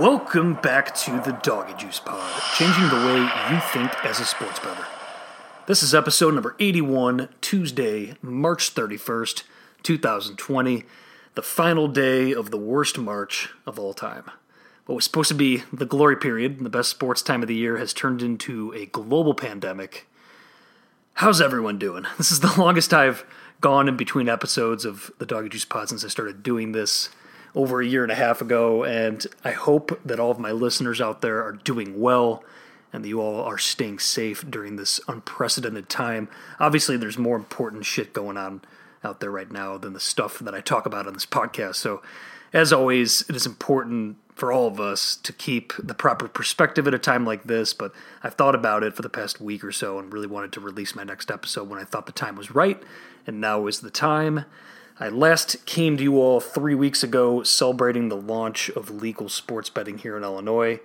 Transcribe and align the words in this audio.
Welcome 0.00 0.54
back 0.54 0.94
to 1.00 1.20
the 1.20 1.38
Doggy 1.42 1.74
Juice 1.74 2.00
Pod, 2.00 2.42
changing 2.56 2.88
the 2.88 3.04
way 3.04 3.18
you 3.18 3.60
think 3.70 4.02
as 4.02 4.18
a 4.18 4.24
sports 4.24 4.58
bettor. 4.58 4.86
This 5.66 5.82
is 5.82 5.94
episode 5.94 6.32
number 6.32 6.56
81, 6.58 7.28
Tuesday, 7.42 8.14
March 8.22 8.74
31st, 8.74 9.42
2020, 9.82 10.84
the 11.34 11.42
final 11.42 11.86
day 11.86 12.32
of 12.32 12.50
the 12.50 12.56
worst 12.56 12.96
March 12.96 13.50
of 13.66 13.78
all 13.78 13.92
time. 13.92 14.30
What 14.86 14.94
was 14.94 15.04
supposed 15.04 15.28
to 15.28 15.34
be 15.34 15.64
the 15.70 15.84
glory 15.84 16.16
period, 16.16 16.60
the 16.60 16.70
best 16.70 16.88
sports 16.88 17.20
time 17.20 17.42
of 17.42 17.48
the 17.48 17.54
year, 17.54 17.76
has 17.76 17.92
turned 17.92 18.22
into 18.22 18.72
a 18.72 18.86
global 18.86 19.34
pandemic. 19.34 20.08
How's 21.12 21.42
everyone 21.42 21.78
doing? 21.78 22.06
This 22.16 22.32
is 22.32 22.40
the 22.40 22.58
longest 22.58 22.94
I've 22.94 23.26
gone 23.60 23.86
in 23.86 23.98
between 23.98 24.30
episodes 24.30 24.86
of 24.86 25.10
the 25.18 25.26
Doggy 25.26 25.50
Juice 25.50 25.66
Pod 25.66 25.90
since 25.90 26.06
I 26.06 26.08
started 26.08 26.42
doing 26.42 26.72
this 26.72 27.10
over 27.54 27.80
a 27.80 27.86
year 27.86 28.02
and 28.02 28.12
a 28.12 28.16
half 28.16 28.40
ago, 28.40 28.84
and 28.84 29.26
I 29.44 29.52
hope 29.52 30.00
that 30.04 30.20
all 30.20 30.30
of 30.30 30.38
my 30.38 30.52
listeners 30.52 31.00
out 31.00 31.20
there 31.20 31.42
are 31.42 31.52
doing 31.52 32.00
well 32.00 32.44
and 32.92 33.04
that 33.04 33.08
you 33.08 33.20
all 33.20 33.40
are 33.42 33.58
staying 33.58 33.98
safe 33.98 34.48
during 34.48 34.76
this 34.76 35.00
unprecedented 35.08 35.88
time. 35.88 36.28
Obviously, 36.58 36.96
there's 36.96 37.18
more 37.18 37.36
important 37.36 37.84
shit 37.84 38.12
going 38.12 38.36
on 38.36 38.62
out 39.02 39.20
there 39.20 39.30
right 39.30 39.50
now 39.50 39.78
than 39.78 39.92
the 39.92 40.00
stuff 40.00 40.38
that 40.40 40.54
I 40.54 40.60
talk 40.60 40.86
about 40.86 41.06
on 41.06 41.14
this 41.14 41.26
podcast. 41.26 41.76
So, 41.76 42.02
as 42.52 42.72
always, 42.72 43.22
it 43.28 43.36
is 43.36 43.46
important 43.46 44.16
for 44.34 44.52
all 44.52 44.66
of 44.66 44.80
us 44.80 45.16
to 45.16 45.32
keep 45.32 45.72
the 45.78 45.94
proper 45.94 46.26
perspective 46.26 46.88
at 46.88 46.94
a 46.94 46.98
time 46.98 47.24
like 47.24 47.44
this. 47.44 47.74
But 47.74 47.92
I've 48.22 48.34
thought 48.34 48.54
about 48.54 48.82
it 48.82 48.94
for 48.94 49.02
the 49.02 49.08
past 49.08 49.40
week 49.40 49.62
or 49.62 49.72
so 49.72 49.98
and 49.98 50.12
really 50.12 50.26
wanted 50.26 50.52
to 50.52 50.60
release 50.60 50.96
my 50.96 51.04
next 51.04 51.30
episode 51.30 51.68
when 51.68 51.78
I 51.78 51.84
thought 51.84 52.06
the 52.06 52.12
time 52.12 52.36
was 52.36 52.50
right, 52.50 52.82
and 53.26 53.40
now 53.40 53.66
is 53.66 53.80
the 53.80 53.90
time. 53.90 54.46
I 55.02 55.08
last 55.08 55.64
came 55.64 55.96
to 55.96 56.02
you 56.02 56.20
all 56.20 56.40
three 56.40 56.74
weeks 56.74 57.02
ago 57.02 57.42
celebrating 57.42 58.10
the 58.10 58.18
launch 58.18 58.68
of 58.68 58.90
legal 58.90 59.30
sports 59.30 59.70
betting 59.70 59.96
here 59.96 60.14
in 60.14 60.22
Illinois, 60.22 60.80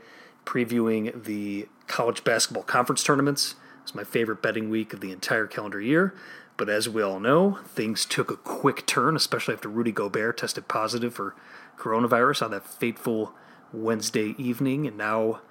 previewing 0.46 1.26
the 1.26 1.68
college 1.88 2.24
basketball 2.24 2.64
conference 2.64 3.04
tournaments. 3.04 3.56
It's 3.84 3.94
my 3.94 4.06
favorite 4.06 4.42
betting 4.42 4.70
week 4.70 4.94
of 4.94 5.02
the 5.02 5.12
entire 5.12 5.48
calendar 5.48 5.82
year. 5.82 6.16
But 6.56 6.70
as 6.70 6.88
we 6.88 7.02
all 7.02 7.20
know, 7.20 7.60
things 7.66 8.06
took 8.06 8.32
a 8.32 8.38
quick 8.38 8.86
turn, 8.86 9.18
especially 9.18 9.54
after 9.54 9.68
Rudy 9.68 9.92
Gobert 9.92 10.38
tested 10.38 10.70
positive 10.70 11.14
for 11.14 11.36
coronavirus 11.78 12.44
on 12.44 12.52
that 12.52 12.66
fateful 12.66 13.34
Wednesday 13.74 14.34
evening. 14.38 14.88
And 14.88 14.98
now 14.98 15.42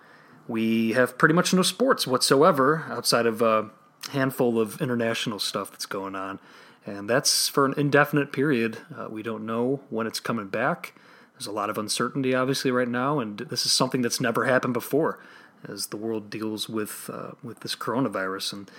we 0.49 0.93
have 0.93 1.19
pretty 1.19 1.35
much 1.35 1.53
no 1.53 1.61
sports 1.61 2.07
whatsoever 2.07 2.87
outside 2.89 3.27
of 3.27 3.43
a 3.43 3.69
handful 4.13 4.59
of 4.59 4.81
international 4.81 5.39
stuff 5.39 5.71
that's 5.71 5.85
going 5.85 6.15
on. 6.15 6.39
And 6.87 7.09
that's 7.09 7.49
for 7.49 7.65
an 7.65 7.75
indefinite 7.77 8.31
period. 8.33 8.79
Uh, 8.95 9.09
we 9.09 9.23
don't 9.23 9.47
know 9.47 9.81
when 9.89 10.07
it's 10.07 10.21
coming 10.21 10.49
back. 10.49 10.93
There's 11.33 11.47
a 11.47 11.53
lot 11.53 11.71
of 11.71 11.79
uncertainty, 11.79 12.35
obviously, 12.35 12.71
right 12.71 12.89
now, 12.89 13.19
and 13.19 13.39
this 13.39 13.67
is 13.67 13.73
something 13.73 14.03
that's 14.03 14.21
never 14.21 14.45
happened 14.45 14.75
before 14.75 15.19
as 15.67 15.87
the 15.87 15.97
world 15.97 16.31
deals 16.31 16.69
with 16.69 17.11
uh, 17.13 17.33
with 17.43 17.61
this 17.61 17.75
coronavirus. 17.75 18.53
And 18.53 18.71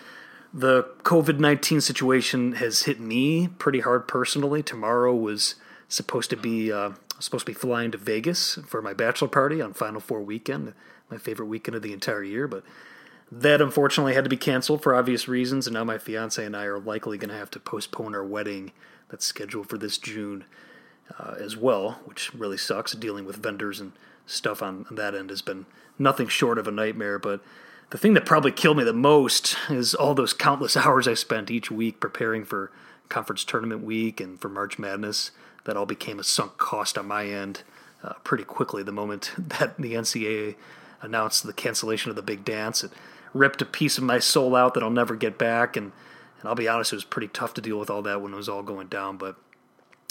the 0.54 0.84
COVID 1.04 1.40
nineteen 1.40 1.82
situation 1.82 2.54
has 2.54 2.84
hit 2.84 3.00
me 3.00 3.48
pretty 3.48 3.82
hard 3.82 4.08
personally. 4.08 4.64
Tomorrow 4.64 5.14
was 5.16 5.56
supposed 5.90 6.30
to 6.30 6.38
be 6.38 6.72
uh, 6.72 6.92
supposed 7.20 7.46
to 7.46 7.52
be 7.52 7.58
flying 7.58 7.92
to 7.92 7.98
Vegas 7.98 8.60
for 8.68 8.82
my 8.82 8.94
bachelor 8.94 9.28
party 9.28 9.62
on 9.62 9.74
Final 9.74 10.00
Four 10.00 10.22
weekend, 10.22 10.74
my 11.10 11.18
favorite 11.18 11.48
weekend 11.48 11.76
of 11.76 11.82
the 11.82 11.92
entire 11.92 12.24
year, 12.24 12.48
but 12.48 12.64
that 13.38 13.62
unfortunately 13.62 14.14
had 14.14 14.24
to 14.24 14.30
be 14.30 14.38
canceled 14.38 14.82
for 14.82 14.96
obvious 14.96 15.28
reasons, 15.28 15.68
and 15.68 15.74
now 15.74 15.84
my 15.84 15.98
fiance 15.98 16.44
and 16.44 16.56
I 16.56 16.64
are 16.66 16.80
likely 16.80 17.18
going 17.18 17.30
to 17.30 17.38
have 17.38 17.52
to 17.52 17.60
postpone 17.60 18.16
our 18.16 18.24
wedding 18.24 18.72
that's 19.10 19.26
scheduled 19.26 19.68
for 19.68 19.78
this 19.78 19.98
June 19.98 20.46
uh, 21.20 21.36
as 21.38 21.58
well, 21.58 22.00
which 22.06 22.34
really 22.34 22.58
sucks. 22.58 22.94
Dealing 22.94 23.26
with 23.26 23.36
vendors 23.36 23.82
and 23.82 23.92
stuff 24.26 24.64
on 24.64 24.86
that 24.90 25.14
end 25.14 25.30
has 25.30 25.42
been 25.42 25.66
nothing 26.00 26.30
short 26.30 26.58
of 26.58 26.66
a 26.68 26.72
nightmare. 26.72 27.20
But 27.20 27.42
the 27.90 27.98
thing 27.98 28.14
that 28.14 28.26
probably 28.26 28.54
killed 28.54 28.78
me 28.78 28.86
the 28.86 28.94
most 28.94 29.58
is 29.70 29.94
all 29.94 30.16
those 30.16 30.34
countless 30.34 30.78
hours 30.78 31.08
I 31.08 31.14
spent 31.14 31.52
each 31.52 31.70
week 31.70 32.00
preparing 32.00 32.46
for 32.46 32.72
conference 33.10 33.44
tournament 33.44 33.84
week 33.84 34.22
and 34.22 34.40
for 34.40 34.48
March 34.48 34.80
Madness. 34.80 35.32
That 35.66 35.76
all 35.76 35.86
became 35.86 36.20
a 36.20 36.24
sunk 36.24 36.58
cost 36.58 36.98
on 36.98 37.08
my 37.08 37.26
end 37.26 37.64
uh, 38.02 38.14
pretty 38.24 38.46
quickly 38.46 38.82
the 38.82 38.92
moment 38.94 39.34
that 39.38 39.76
the 39.78 39.94
NCAA 39.94 40.56
announced 41.02 41.46
the 41.46 41.54
cancellation 41.54 42.10
of 42.10 42.16
the 42.16 42.22
big 42.22 42.46
dance. 42.46 42.84
It 42.84 42.92
ripped 43.36 43.62
a 43.62 43.66
piece 43.66 43.98
of 43.98 44.04
my 44.04 44.18
soul 44.18 44.56
out 44.56 44.74
that 44.74 44.84
I'll 44.84 44.90
never 44.90 45.16
get 45.16 45.38
back. 45.38 45.76
And, 45.76 45.92
and 46.40 46.50
I'll 46.50 46.56
be 46.56 46.68
honest, 46.68 46.94
it 46.94 46.96
was 46.96 47.04
pretty 47.04 47.28
tough 47.28 47.54
to 47.56 47.62
deal 47.62 47.78
with 47.78 47.90
all 47.90 48.02
that 48.04 48.22
when 48.22 48.34
it 48.34 48.38
was 48.38 48.50
all 48.50 48.64
going 48.64 48.88
down. 48.88 49.18
But 49.18 49.36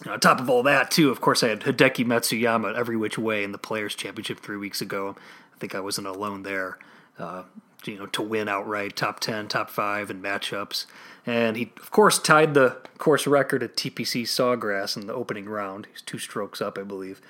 on 0.06 0.20
top 0.20 0.40
of 0.40 0.50
all 0.50 0.62
that, 0.64 0.90
too, 0.90 1.10
of 1.10 1.20
course, 1.20 1.42
I 1.42 1.48
had 1.48 1.60
Hideki 1.60 2.04
Matsuyama 2.04 2.76
every 2.76 2.96
which 2.96 3.18
way 3.18 3.42
in 3.42 3.52
the 3.52 3.58
Players' 3.58 3.94
Championship 3.94 4.40
three 4.40 4.56
weeks 4.56 4.80
ago. 4.80 5.16
I 5.54 5.58
think 5.58 5.74
I 5.74 5.80
wasn't 5.80 6.06
alone 6.06 6.42
there. 6.42 6.78
Uh, 7.18 7.44
you 7.84 7.98
know, 7.98 8.06
to 8.06 8.22
win 8.22 8.48
outright, 8.48 8.96
top 8.96 9.20
ten, 9.20 9.46
top 9.46 9.68
five 9.68 10.10
in 10.10 10.22
matchups, 10.22 10.86
and 11.26 11.54
he, 11.54 11.70
of 11.78 11.90
course, 11.90 12.18
tied 12.18 12.54
the 12.54 12.78
course 12.96 13.26
record 13.26 13.62
at 13.62 13.76
TPC 13.76 14.22
Sawgrass 14.22 14.96
in 14.96 15.06
the 15.06 15.12
opening 15.12 15.44
round. 15.44 15.86
He's 15.92 16.00
two 16.00 16.18
strokes 16.18 16.62
up, 16.62 16.78
I 16.78 16.82
believe 16.82 17.20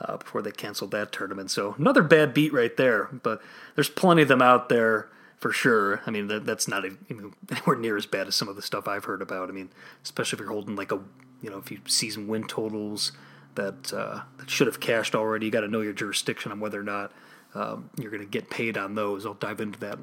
uh, 0.00 0.16
before 0.16 0.42
they 0.42 0.50
canceled 0.50 0.90
that 0.92 1.12
tournament. 1.12 1.50
So 1.50 1.74
another 1.78 2.02
bad 2.02 2.34
beat 2.34 2.52
right 2.52 2.76
there. 2.76 3.08
But 3.22 3.40
there's 3.74 3.88
plenty 3.88 4.22
of 4.22 4.28
them 4.28 4.42
out 4.42 4.68
there 4.68 5.08
for 5.42 5.52
sure. 5.52 6.00
I 6.06 6.12
mean, 6.12 6.28
that, 6.28 6.46
that's 6.46 6.68
not 6.68 6.84
anywhere 7.10 7.76
near 7.76 7.96
as 7.96 8.06
bad 8.06 8.28
as 8.28 8.36
some 8.36 8.48
of 8.48 8.54
the 8.54 8.62
stuff 8.62 8.86
I've 8.86 9.04
heard 9.04 9.20
about. 9.20 9.48
I 9.48 9.52
mean, 9.52 9.70
especially 10.04 10.36
if 10.36 10.40
you're 10.40 10.52
holding 10.52 10.76
like 10.76 10.92
a, 10.92 11.00
you 11.42 11.50
know, 11.50 11.58
if 11.58 11.72
you 11.72 11.80
season 11.88 12.28
win 12.28 12.44
totals 12.46 13.10
that 13.56 13.92
uh, 13.92 14.20
that 14.38 14.48
should 14.48 14.68
have 14.68 14.78
cashed 14.78 15.16
already, 15.16 15.46
you 15.46 15.52
got 15.52 15.62
to 15.62 15.68
know 15.68 15.80
your 15.80 15.94
jurisdiction 15.94 16.52
on 16.52 16.60
whether 16.60 16.78
or 16.78 16.84
not 16.84 17.10
um, 17.56 17.90
you're 17.98 18.12
going 18.12 18.22
to 18.22 18.28
get 18.28 18.50
paid 18.50 18.78
on 18.78 18.94
those. 18.94 19.26
I'll 19.26 19.34
dive 19.34 19.60
into 19.60 19.80
that 19.80 19.98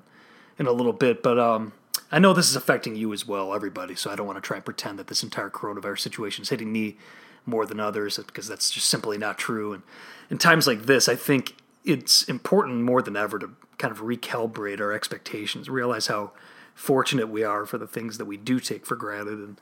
in 0.60 0.68
a 0.68 0.74
little 0.74 0.92
bit, 0.92 1.24
but 1.24 1.40
um, 1.40 1.72
I 2.12 2.20
know 2.20 2.34
this 2.34 2.50
is 2.50 2.58
affecting 2.58 2.98
you 2.98 3.14
as 3.14 3.26
well, 3.26 3.56
everybody. 3.56 3.96
So 3.96 4.12
I 4.12 4.18
don't 4.18 4.28
want 4.28 4.36
to 4.36 4.46
try 4.46 4.58
and 4.58 4.66
pretend 4.66 5.00
that 5.00 5.08
this 5.08 5.24
entire 5.24 5.50
coronavirus 5.50 6.02
situation 6.02 6.42
is 6.42 6.50
hitting 6.50 6.74
me 6.74 6.98
more 7.46 7.66
than 7.66 7.80
others 7.80 8.18
because 8.18 8.50
that's 8.50 8.70
just 8.70 8.88
simply 8.88 9.18
not 9.18 9.38
true. 9.38 9.72
And 9.72 9.84
in 10.30 10.38
times 10.38 10.68
like 10.68 10.82
this, 10.82 11.08
I 11.08 11.16
think 11.16 11.56
it's 11.84 12.24
important 12.24 12.82
more 12.82 13.02
than 13.02 13.16
ever 13.16 13.40
to 13.40 13.52
kind 13.78 13.92
of 13.92 14.00
recalibrate 14.00 14.80
our 14.80 14.92
expectations, 14.92 15.70
realize 15.70 16.08
how 16.08 16.32
fortunate 16.76 17.28
we 17.30 17.44
are 17.44 17.66
for 17.66 17.78
the 17.78 17.88
things 17.88 18.18
that 18.18 18.26
we 18.26 18.38
do 18.38 18.60
take 18.60 18.86
for 18.86 18.96
granted, 18.96 19.40
and 19.40 19.62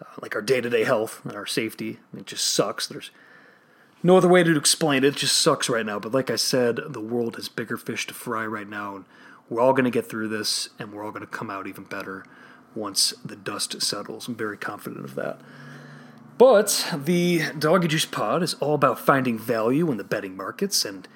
uh, 0.00 0.04
like 0.20 0.34
our 0.34 0.42
day 0.42 0.60
to 0.60 0.70
day 0.70 0.84
health 0.84 1.20
and 1.24 1.34
our 1.34 1.46
safety. 1.46 1.98
It 2.16 2.26
just 2.26 2.46
sucks. 2.46 2.86
There's 2.86 3.10
no 4.02 4.16
other 4.16 4.28
way 4.28 4.42
to 4.42 4.56
explain 4.56 5.04
it. 5.04 5.08
It 5.08 5.16
just 5.16 5.38
sucks 5.38 5.68
right 5.68 5.86
now. 5.86 5.98
But 5.98 6.12
like 6.12 6.30
I 6.30 6.36
said, 6.36 6.80
the 6.88 7.00
world 7.00 7.36
has 7.36 7.48
bigger 7.48 7.76
fish 7.76 8.06
to 8.06 8.14
fry 8.14 8.46
right 8.46 8.68
now, 8.68 8.96
and 8.96 9.04
we're 9.48 9.60
all 9.60 9.72
going 9.72 9.84
to 9.84 9.90
get 9.90 10.08
through 10.08 10.28
this, 10.28 10.68
and 10.78 10.92
we're 10.92 11.04
all 11.04 11.10
going 11.10 11.24
to 11.24 11.26
come 11.26 11.50
out 11.50 11.66
even 11.66 11.84
better 11.84 12.24
once 12.74 13.14
the 13.24 13.36
dust 13.36 13.80
settles. 13.82 14.28
I'm 14.28 14.36
very 14.36 14.58
confident 14.58 15.04
of 15.04 15.14
that. 15.14 15.40
But 16.36 16.86
the 16.94 17.42
Doggy 17.58 17.88
Juice 17.88 18.04
Pod 18.04 18.42
is 18.42 18.54
all 18.54 18.74
about 18.74 19.00
finding 19.00 19.38
value 19.38 19.90
in 19.90 19.96
the 19.96 20.04
betting 20.04 20.36
markets, 20.36 20.84
and 20.84 21.08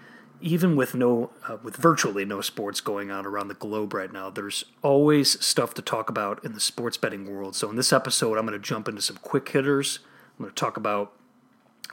even 0.43 0.77
with 0.77 0.95
no, 0.95 1.31
uh, 1.49 1.57
with 1.63 1.77
virtually 1.77 2.25
no 2.25 2.41
sports 2.41 2.81
going 2.81 3.11
on 3.11 3.25
around 3.25 3.49
the 3.49 3.55
globe 3.55 3.95
right 3.95 4.13
now, 4.13 4.29
there's 4.29 4.65
always 4.83 5.43
stuff 5.45 5.73
to 5.75 5.83
talk 5.83 6.11
about 6.11 6.45
in 6.45 6.53
the 6.53 6.61
sports 6.61 6.97
betting 6.97 7.33
world. 7.33 7.55
So 7.55 7.71
in 7.71 7.77
this 7.77 7.93
episode, 7.93 8.37
I'm 8.37 8.47
going 8.47 8.61
to 8.61 8.65
jump 8.65 8.89
into 8.89 9.01
some 9.01 9.17
quick 9.23 9.49
hitters. 9.49 10.01
I'm 10.39 10.45
going 10.45 10.55
to 10.55 10.61
talk 10.61 10.77
about 10.77 11.13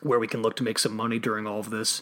where 0.02 0.20
we 0.20 0.28
can 0.28 0.42
look 0.42 0.56
to 0.58 0.64
make 0.64 0.80
some 0.80 0.96
money 0.96 1.20
during 1.20 1.46
all 1.46 1.60
of 1.60 1.70
this. 1.70 2.02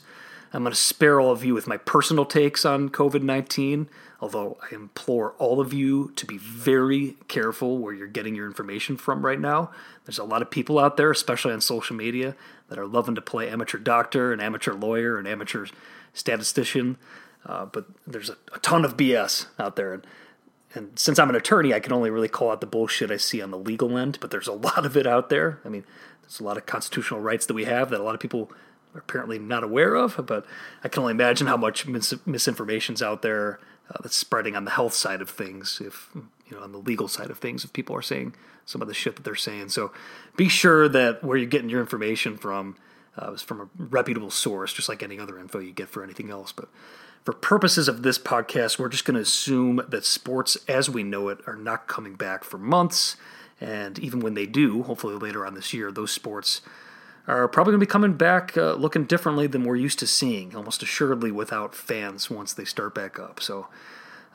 I'm 0.54 0.64
going 0.64 0.72
to 0.72 0.80
spare 0.80 1.20
all 1.20 1.32
of 1.32 1.44
you 1.44 1.54
with 1.54 1.68
my 1.68 1.76
personal 1.76 2.24
takes 2.24 2.64
on 2.64 2.90
COVID 2.90 3.22
19, 3.22 3.90
although 4.22 4.58
I 4.64 4.74
implore 4.74 5.34
all 5.34 5.60
of 5.60 5.74
you 5.74 6.14
to 6.16 6.26
be 6.26 6.38
very 6.38 7.18
careful 7.28 7.80
where 7.80 7.94
you're 7.94 8.08
getting 8.08 8.34
your 8.34 8.48
information 8.48 8.96
from 8.96 9.26
right 9.26 9.40
now. 9.40 9.72
There's 10.06 10.20
a 10.20 10.24
lot 10.24 10.42
of 10.42 10.50
people 10.50 10.80
out 10.80 10.96
there, 10.96 11.12
especially 11.12 11.52
on 11.52 11.60
social 11.60 11.98
media, 11.98 12.36
that 12.70 12.80
are 12.80 12.88
loving 12.88 13.16
to 13.16 13.22
play 13.22 13.50
amateur 13.50 13.78
doctor 13.78 14.32
and 14.32 14.42
amateur 14.42 14.74
lawyer 14.74 15.18
and 15.18 15.28
amateur 15.28 15.68
statistician. 16.14 16.98
Uh, 17.46 17.66
but 17.66 17.86
there's 18.06 18.30
a, 18.30 18.38
a, 18.54 18.60
ton 18.60 18.84
of 18.84 18.98
BS 18.98 19.48
out 19.58 19.76
there. 19.78 19.94
And, 19.94 20.08
and 20.76 21.00
since 21.00 21.18
I'm 21.18 21.30
an 21.30 21.36
attorney, 21.36 21.74
I 21.74 21.80
can 21.80 21.94
only 21.94 22.10
really 22.10 22.28
call 22.28 22.52
out 22.52 22.60
the 22.60 22.68
bullshit 22.68 23.10
I 23.10 23.18
see 23.18 23.42
on 23.42 23.52
the 23.52 23.58
legal 23.58 23.98
end, 23.98 24.18
but 24.20 24.32
there's 24.32 24.48
a 24.48 24.54
lot 24.68 24.86
of 24.86 24.98
it 24.98 25.08
out 25.08 25.30
there. 25.30 25.60
I 25.64 25.70
mean, 25.70 25.86
there's 26.22 26.40
a 26.40 26.44
lot 26.44 26.58
of 26.58 26.66
constitutional 26.66 27.22
rights 27.22 27.46
that 27.46 27.54
we 27.54 27.66
have 27.66 27.90
that 27.92 28.02
a 28.02 28.04
lot 28.04 28.16
of 28.16 28.20
people 28.20 28.52
are 28.94 29.00
apparently 29.00 29.40
not 29.40 29.64
aware 29.64 29.96
of, 29.96 30.26
but 30.28 30.46
I 30.84 30.90
can 30.90 31.02
only 31.02 31.12
imagine 31.12 31.48
how 31.48 31.58
much 31.58 31.88
mis- 31.88 32.14
misinformation's 32.26 33.02
out 33.02 33.22
there 33.22 33.60
uh, 33.90 33.98
that's 34.02 34.16
spreading 34.16 34.56
on 34.56 34.66
the 34.66 34.72
health 34.72 34.94
side 34.94 35.22
of 35.22 35.30
things, 35.30 35.82
if 35.84 36.10
you 36.14 36.58
know, 36.58 36.64
on 36.64 36.74
the 36.74 36.78
legal 36.78 37.08
side 37.08 37.30
of 37.30 37.38
things, 37.38 37.64
if 37.64 37.72
people 37.72 37.96
are 37.96 38.02
saying 38.02 38.36
some 38.66 38.82
of 38.82 38.90
the 38.90 38.94
shit 38.94 39.16
that 39.16 39.24
they're 39.24 39.36
saying. 39.36 39.70
So 39.70 39.94
be 40.36 40.50
sure 40.50 40.90
that 40.90 41.24
where 41.24 41.38
you're 41.38 41.48
getting 41.48 41.70
your 41.70 41.80
information 41.80 42.38
from 42.38 42.76
uh, 43.18 43.32
is 43.32 43.42
from 43.42 43.62
a 43.62 43.70
reputable 43.78 44.30
source, 44.30 44.74
just 44.74 44.90
like 44.90 45.04
any 45.04 45.20
other 45.20 45.40
info 45.40 45.60
you 45.60 45.72
get 45.72 45.90
for 45.90 46.04
anything 46.04 46.30
else. 46.30 46.52
But 46.52 46.70
for 47.24 47.34
purposes 47.34 47.88
of 47.88 48.04
this 48.04 48.18
podcast, 48.18 48.80
we're 48.80 48.90
just 48.90 49.06
going 49.06 49.16
to 49.16 49.22
assume 49.22 49.82
that 49.90 50.06
sports 50.06 50.58
as 50.68 50.90
we 50.90 51.04
know 51.04 51.30
it 51.30 51.40
are 51.48 51.56
not 51.56 51.88
coming 51.88 52.16
back 52.16 52.44
for 52.44 52.58
months. 52.58 53.18
And 53.60 53.98
even 54.00 54.20
when 54.20 54.34
they 54.34 54.46
do, 54.46 54.84
hopefully 54.84 55.16
later 55.16 55.46
on 55.46 55.56
this 55.56 55.74
year, 55.74 55.92
those 55.92 56.12
sports 56.12 56.62
are 57.28 57.48
probably 57.48 57.72
going 57.72 57.82
to 57.82 57.86
be 57.86 57.92
coming 57.92 58.14
back 58.14 58.56
uh, 58.58 58.74
looking 58.76 59.04
differently 59.04 59.48
than 59.48 59.66
we're 59.66 59.76
used 59.76 60.00
to 60.00 60.08
seeing, 60.08 60.56
almost 60.56 60.82
assuredly 60.82 61.32
without 61.32 61.76
fans 61.76 62.30
once 62.30 62.54
they 62.54 62.64
start 62.64 62.96
back 62.96 63.20
up. 63.20 63.42
So, 63.42 63.68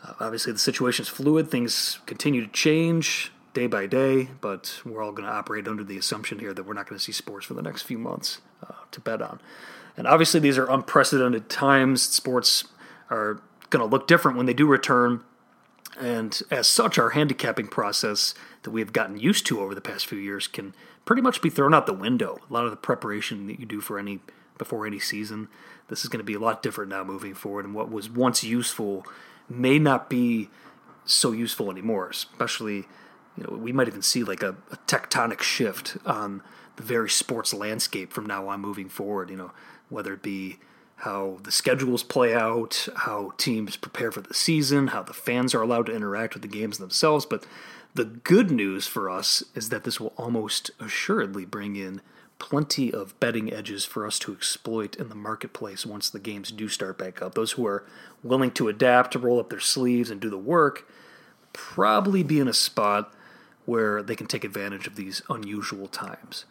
uh, 0.04 0.14
obviously, 0.20 0.52
the 0.52 0.58
situation 0.58 1.04
is 1.04 1.08
fluid. 1.08 1.50
Things 1.50 2.00
continue 2.06 2.44
to 2.44 2.52
change 2.52 3.32
day 3.54 3.66
by 3.66 3.86
day, 3.86 4.28
but 4.40 4.80
we're 4.84 5.02
all 5.02 5.12
going 5.12 5.28
to 5.28 5.34
operate 5.34 5.68
under 5.68 5.84
the 5.84 5.98
assumption 5.98 6.38
here 6.38 6.54
that 6.54 6.64
we're 6.64 6.74
not 6.74 6.88
going 6.88 6.98
to 6.98 7.04
see 7.04 7.12
sports 7.12 7.46
for 7.46 7.54
the 7.54 7.62
next 7.62 7.82
few 7.82 7.98
months 7.98 8.40
uh, 8.66 8.74
to 8.90 9.00
bet 9.00 9.20
on. 9.20 9.40
And 9.96 10.06
obviously, 10.06 10.40
these 10.40 10.56
are 10.56 10.70
unprecedented 10.70 11.48
times. 11.48 12.02
Sports 12.02 12.64
are 13.10 13.42
going 13.70 13.84
to 13.84 13.90
look 13.90 14.06
different 14.06 14.36
when 14.36 14.46
they 14.46 14.54
do 14.54 14.66
return. 14.66 15.22
And 16.00 16.40
as 16.50 16.66
such, 16.66 16.98
our 16.98 17.10
handicapping 17.10 17.68
process 17.68 18.34
that 18.62 18.70
we 18.70 18.80
have 18.80 18.92
gotten 18.92 19.18
used 19.18 19.46
to 19.46 19.60
over 19.60 19.74
the 19.74 19.82
past 19.82 20.06
few 20.06 20.18
years 20.18 20.46
can 20.46 20.74
pretty 21.04 21.20
much 21.20 21.42
be 21.42 21.50
thrown 21.50 21.74
out 21.74 21.86
the 21.86 21.92
window. 21.92 22.38
A 22.48 22.52
lot 22.52 22.64
of 22.64 22.70
the 22.70 22.76
preparation 22.76 23.46
that 23.48 23.60
you 23.60 23.66
do 23.66 23.80
for 23.80 23.98
any 23.98 24.20
before 24.56 24.86
any 24.86 24.98
season, 24.98 25.48
this 25.88 26.02
is 26.02 26.08
going 26.08 26.20
to 26.20 26.24
be 26.24 26.34
a 26.34 26.38
lot 26.38 26.62
different 26.62 26.90
now 26.90 27.04
moving 27.04 27.34
forward. 27.34 27.64
And 27.64 27.74
what 27.74 27.90
was 27.90 28.08
once 28.08 28.44
useful 28.44 29.04
may 29.48 29.78
not 29.78 30.08
be 30.08 30.48
so 31.04 31.32
useful 31.32 31.70
anymore. 31.70 32.08
Especially, 32.08 32.86
you 33.36 33.44
know, 33.44 33.56
we 33.56 33.72
might 33.72 33.88
even 33.88 34.02
see 34.02 34.24
like 34.24 34.42
a, 34.42 34.56
a 34.70 34.76
tectonic 34.86 35.40
shift 35.40 35.96
on 36.04 36.42
the 36.76 36.82
very 36.82 37.10
sports 37.10 37.54
landscape 37.54 38.12
from 38.12 38.26
now 38.26 38.48
on 38.48 38.60
moving 38.60 38.88
forward. 38.88 39.30
You 39.30 39.36
know, 39.36 39.52
whether 39.88 40.14
it 40.14 40.22
be 40.22 40.58
how 40.96 41.38
the 41.42 41.52
schedules 41.52 42.02
play 42.02 42.34
out, 42.34 42.88
how 42.94 43.32
teams 43.36 43.76
prepare 43.76 44.12
for 44.12 44.20
the 44.20 44.34
season, 44.34 44.88
how 44.88 45.02
the 45.02 45.12
fans 45.12 45.54
are 45.54 45.62
allowed 45.62 45.86
to 45.86 45.94
interact 45.94 46.34
with 46.34 46.42
the 46.42 46.48
games 46.48 46.78
themselves. 46.78 47.26
But 47.26 47.44
the 47.94 48.04
good 48.04 48.50
news 48.50 48.86
for 48.86 49.10
us 49.10 49.42
is 49.54 49.68
that 49.70 49.84
this 49.84 49.98
will 49.98 50.14
almost 50.16 50.70
assuredly 50.78 51.44
bring 51.44 51.76
in 51.76 52.00
plenty 52.38 52.92
of 52.92 53.18
betting 53.20 53.52
edges 53.52 53.84
for 53.84 54.06
us 54.06 54.18
to 54.18 54.32
exploit 54.32 54.96
in 54.96 55.08
the 55.08 55.14
marketplace 55.14 55.86
once 55.86 56.10
the 56.10 56.18
games 56.18 56.50
do 56.50 56.68
start 56.68 56.98
back 56.98 57.22
up. 57.22 57.34
Those 57.34 57.52
who 57.52 57.66
are 57.66 57.84
willing 58.22 58.50
to 58.52 58.68
adapt, 58.68 59.12
to 59.12 59.18
roll 59.18 59.38
up 59.38 59.50
their 59.50 59.60
sleeves, 59.60 60.10
and 60.10 60.20
do 60.20 60.30
the 60.30 60.38
work 60.38 60.88
probably 61.52 62.22
be 62.22 62.40
in 62.40 62.48
a 62.48 62.52
spot 62.52 63.12
where 63.64 64.02
they 64.02 64.16
can 64.16 64.26
take 64.26 64.44
advantage 64.44 64.86
of 64.86 64.96
these 64.96 65.22
unusual 65.28 65.86
times. 65.86 66.44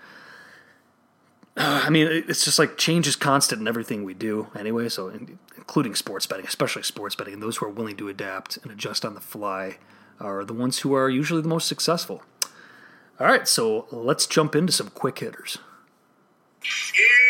Uh, 1.58 1.84
I 1.86 1.90
mean, 1.90 2.08
it's 2.08 2.46
just 2.46 2.58
like 2.58 2.78
change 2.78 3.08
is 3.08 3.16
constant 3.16 3.62
in 3.62 3.68
everything 3.68 4.04
we 4.04 4.14
do 4.14 4.48
anyway, 4.58 4.88
so 4.88 5.10
including 5.10 5.96
sports 5.96 6.26
betting, 6.26 6.46
especially 6.46 6.84
sports 6.84 7.16
betting, 7.16 7.34
and 7.34 7.44
those 7.44 7.58
who 7.58 7.66
are 7.66 7.70
willing 7.70 7.98
to 7.98 8.08
adapt 8.08 8.58
and 8.58 8.72
adjust 8.72 9.04
on 9.04 9.14
the 9.14 9.22
fly 9.22 9.78
are 10.20 10.46
the 10.46 10.54
ones 10.54 10.80
who 10.80 10.94
are 10.94 11.10
usually 11.10 11.42
the 11.42 11.50
most 11.50 11.68
successful. 11.68 12.24
All 13.20 13.28
right, 13.28 13.48
so 13.48 13.88
let's 13.92 14.26
jump 14.26 14.56
into 14.56 14.72
some 14.72 14.90
quick 14.90 15.20
hitters. 15.20 15.58
Yeah. 16.64 17.22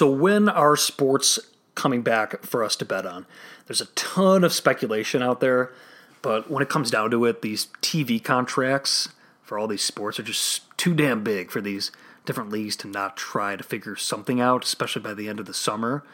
So, 0.00 0.10
when 0.10 0.48
are 0.48 0.76
sports 0.76 1.38
coming 1.74 2.02
back 2.02 2.42
for 2.42 2.62
us 2.62 2.76
to 2.76 2.84
bet 2.84 3.04
on? 3.06 3.26
There's 3.66 3.80
a 3.80 3.86
ton 3.86 4.44
of 4.44 4.52
speculation 4.52 5.22
out 5.22 5.40
there, 5.40 5.72
but 6.22 6.50
when 6.50 6.62
it 6.62 6.68
comes 6.68 6.90
down 6.90 7.10
to 7.10 7.24
it, 7.24 7.42
these 7.42 7.66
TV 7.82 8.22
contracts 8.22 9.10
for 9.42 9.58
all 9.58 9.66
these 9.66 9.82
sports 9.82 10.18
are 10.18 10.24
just 10.24 10.62
too 10.76 10.94
damn 10.94 11.24
big 11.24 11.50
for 11.50 11.60
these 11.60 11.90
different 12.24 12.50
leagues 12.50 12.76
to 12.76 12.88
not 12.88 13.16
try 13.16 13.56
to 13.56 13.62
figure 13.62 13.96
something 13.96 14.40
out, 14.40 14.64
especially 14.64 15.02
by 15.02 15.14
the 15.14 15.28
end 15.28 15.40
of 15.40 15.46
the 15.46 15.54
summer. 15.54 16.04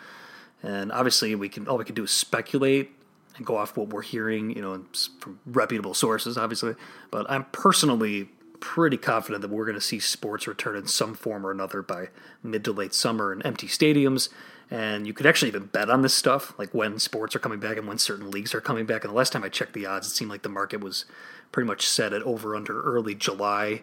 And 0.63 0.91
obviously, 0.93 1.35
we 1.35 1.49
can 1.49 1.69
all 1.69 1.79
we 1.79 1.85
can 1.85 1.95
do 1.95 2.05
is 2.05 2.11
speculate 2.11 2.91
and 3.37 3.45
go 3.45 3.57
off 3.57 3.77
what 3.77 3.89
we're 3.89 4.03
hearing, 4.03 4.51
you 4.51 4.63
know, 4.63 4.85
from 5.21 5.41
reputable 5.45 5.95
sources, 5.95 6.39
obviously. 6.39 6.75
But 7.11 7.31
I'm 7.31 7.45
personally 7.53 8.31
pretty 8.61 8.97
confident 8.97 9.43
that 9.43 9.51
we're 9.51 9.67
going 9.67 9.75
to 9.77 9.81
see 9.81 10.01
sports 10.01 10.47
return 10.47 10.77
in 10.77 10.87
some 10.87 11.15
form 11.15 11.47
or 11.47 11.51
another 11.51 11.83
by 11.83 12.09
mid 12.43 12.65
to 12.65 12.73
late 12.73 12.95
summer 12.95 13.33
in 13.33 13.43
empty 13.43 13.67
stadiums. 13.67 14.29
And 14.71 15.07
you 15.07 15.13
could 15.13 15.27
actually 15.27 15.49
even 15.49 15.67
bet 15.67 15.91
on 15.91 16.03
this 16.03 16.15
stuff, 16.15 16.53
like 16.59 16.75
when 16.75 16.99
sports 16.99 17.37
are 17.37 17.39
coming 17.39 17.61
back 17.61 17.77
and 17.77 17.87
when 17.87 17.99
certain 17.99 18.31
leagues 18.31 18.55
are 18.55 18.61
coming 18.61 18.85
back. 18.85 19.05
And 19.05 19.13
the 19.13 19.17
last 19.17 19.33
time 19.33 19.45
I 19.45 19.49
checked 19.49 19.75
the 19.75 19.87
odds, 19.87 20.09
it 20.09 20.11
seemed 20.11 20.31
like 20.31 20.43
the 20.43 20.49
market 20.49 20.81
was 20.81 21.05
pretty 21.53 21.69
much 21.69 21.87
set 21.87 22.13
at 22.13 22.23
over 22.23 22.57
under 22.57 22.83
early 22.83 23.15
July. 23.15 23.83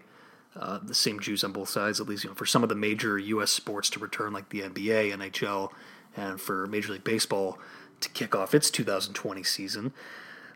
Uh, 0.56 0.80
the 0.84 0.94
same 0.94 1.20
juice 1.20 1.44
on 1.44 1.52
both 1.52 1.70
sides, 1.70 2.00
at 2.00 2.08
least 2.08 2.24
you 2.24 2.30
know, 2.30 2.36
for 2.36 2.46
some 2.46 2.62
of 2.62 2.70
the 2.70 2.76
major 2.76 3.18
U.S. 3.18 3.50
sports 3.50 3.90
to 3.92 4.00
return, 4.00 4.34
like 4.34 4.50
the 4.50 4.62
NBA, 4.62 5.12
NHL, 5.14 5.72
and 6.16 6.40
for 6.40 6.68
Major 6.68 6.94
League 6.94 7.04
Baseball 7.04 7.58
to 8.02 8.10
kick 8.10 8.36
off 8.36 8.54
its 8.54 8.70
2020 8.70 9.42
season. 9.42 9.94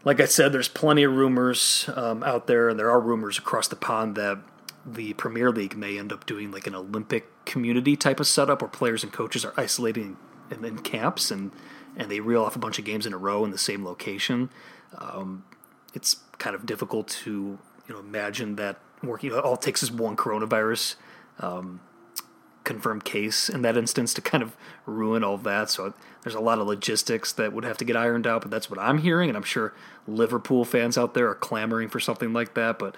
Like 0.03 0.19
I 0.19 0.25
said, 0.25 0.51
there's 0.51 0.67
plenty 0.67 1.03
of 1.03 1.13
rumors 1.13 1.89
um, 1.95 2.21
out 2.21 2.45
there, 2.45 2.69
and 2.69 2.77
there 2.77 2.91
are 2.91 2.99
rumors 2.99 3.39
across 3.39 3.67
the 3.67 3.75
pond 3.75 4.15
that 4.17 4.39
the 4.87 5.13
Premier 5.13 5.51
League 5.51 5.75
may 5.75 5.99
end 5.99 6.13
up 6.13 6.25
doing 6.25 6.49
like 6.51 6.65
an 6.65 6.73
Olympic 6.73 7.45
community 7.45 7.97
type 7.97 8.19
of 8.19 8.27
setup 8.27 8.61
where 8.61 8.69
players 8.69 9.03
and 9.03 9.11
coaches 9.11 9.43
are 9.43 9.53
isolating 9.57 10.17
in, 10.49 10.63
in 10.63 10.79
camps 10.79 11.29
and 11.29 11.51
and 11.97 12.11
they 12.11 12.19
reel 12.19 12.43
off 12.43 12.55
a 12.55 12.59
bunch 12.59 12.79
of 12.79 12.85
games 12.85 13.05
in 13.05 13.13
a 13.13 13.17
row 13.17 13.43
in 13.43 13.49
the 13.51 13.57
same 13.57 13.83
location. 13.83 14.49
Um, 14.97 15.43
it's 15.93 16.17
kind 16.37 16.55
of 16.55 16.65
difficult 16.65 17.07
to 17.07 17.59
you 17.87 17.93
know 17.93 17.99
imagine 17.99 18.55
that 18.55 18.79
working. 19.03 19.33
All 19.33 19.55
it 19.55 19.61
takes 19.61 19.83
is 19.83 19.91
one 19.91 20.15
coronavirus 20.15 20.95
um, 21.39 21.81
confirmed 22.63 23.03
case 23.03 23.49
in 23.49 23.61
that 23.63 23.77
instance 23.77 24.13
to 24.13 24.21
kind 24.21 24.43
of 24.43 24.55
ruin 24.85 25.23
all 25.23 25.35
of 25.35 25.43
that. 25.43 25.69
So 25.69 25.93
there's 26.23 26.35
a 26.35 26.39
lot 26.39 26.59
of 26.59 26.67
logistics 26.67 27.31
that 27.33 27.51
would 27.51 27.63
have 27.65 27.77
to 27.77 27.85
get 27.85 27.97
ironed 27.97 28.27
out, 28.27 28.41
but 28.41 28.51
that's 28.51 28.69
what 28.69 28.79
I'm 28.79 28.99
hearing, 28.99 29.29
and 29.29 29.35
I'm 29.35 29.43
sure 29.43 29.73
Liverpool 30.07 30.63
fans 30.63 30.97
out 30.97 31.13
there 31.13 31.29
are 31.29 31.35
clamoring 31.35 31.89
for 31.89 31.99
something 31.99 32.31
like 32.31 32.53
that. 32.53 32.79
But 32.79 32.95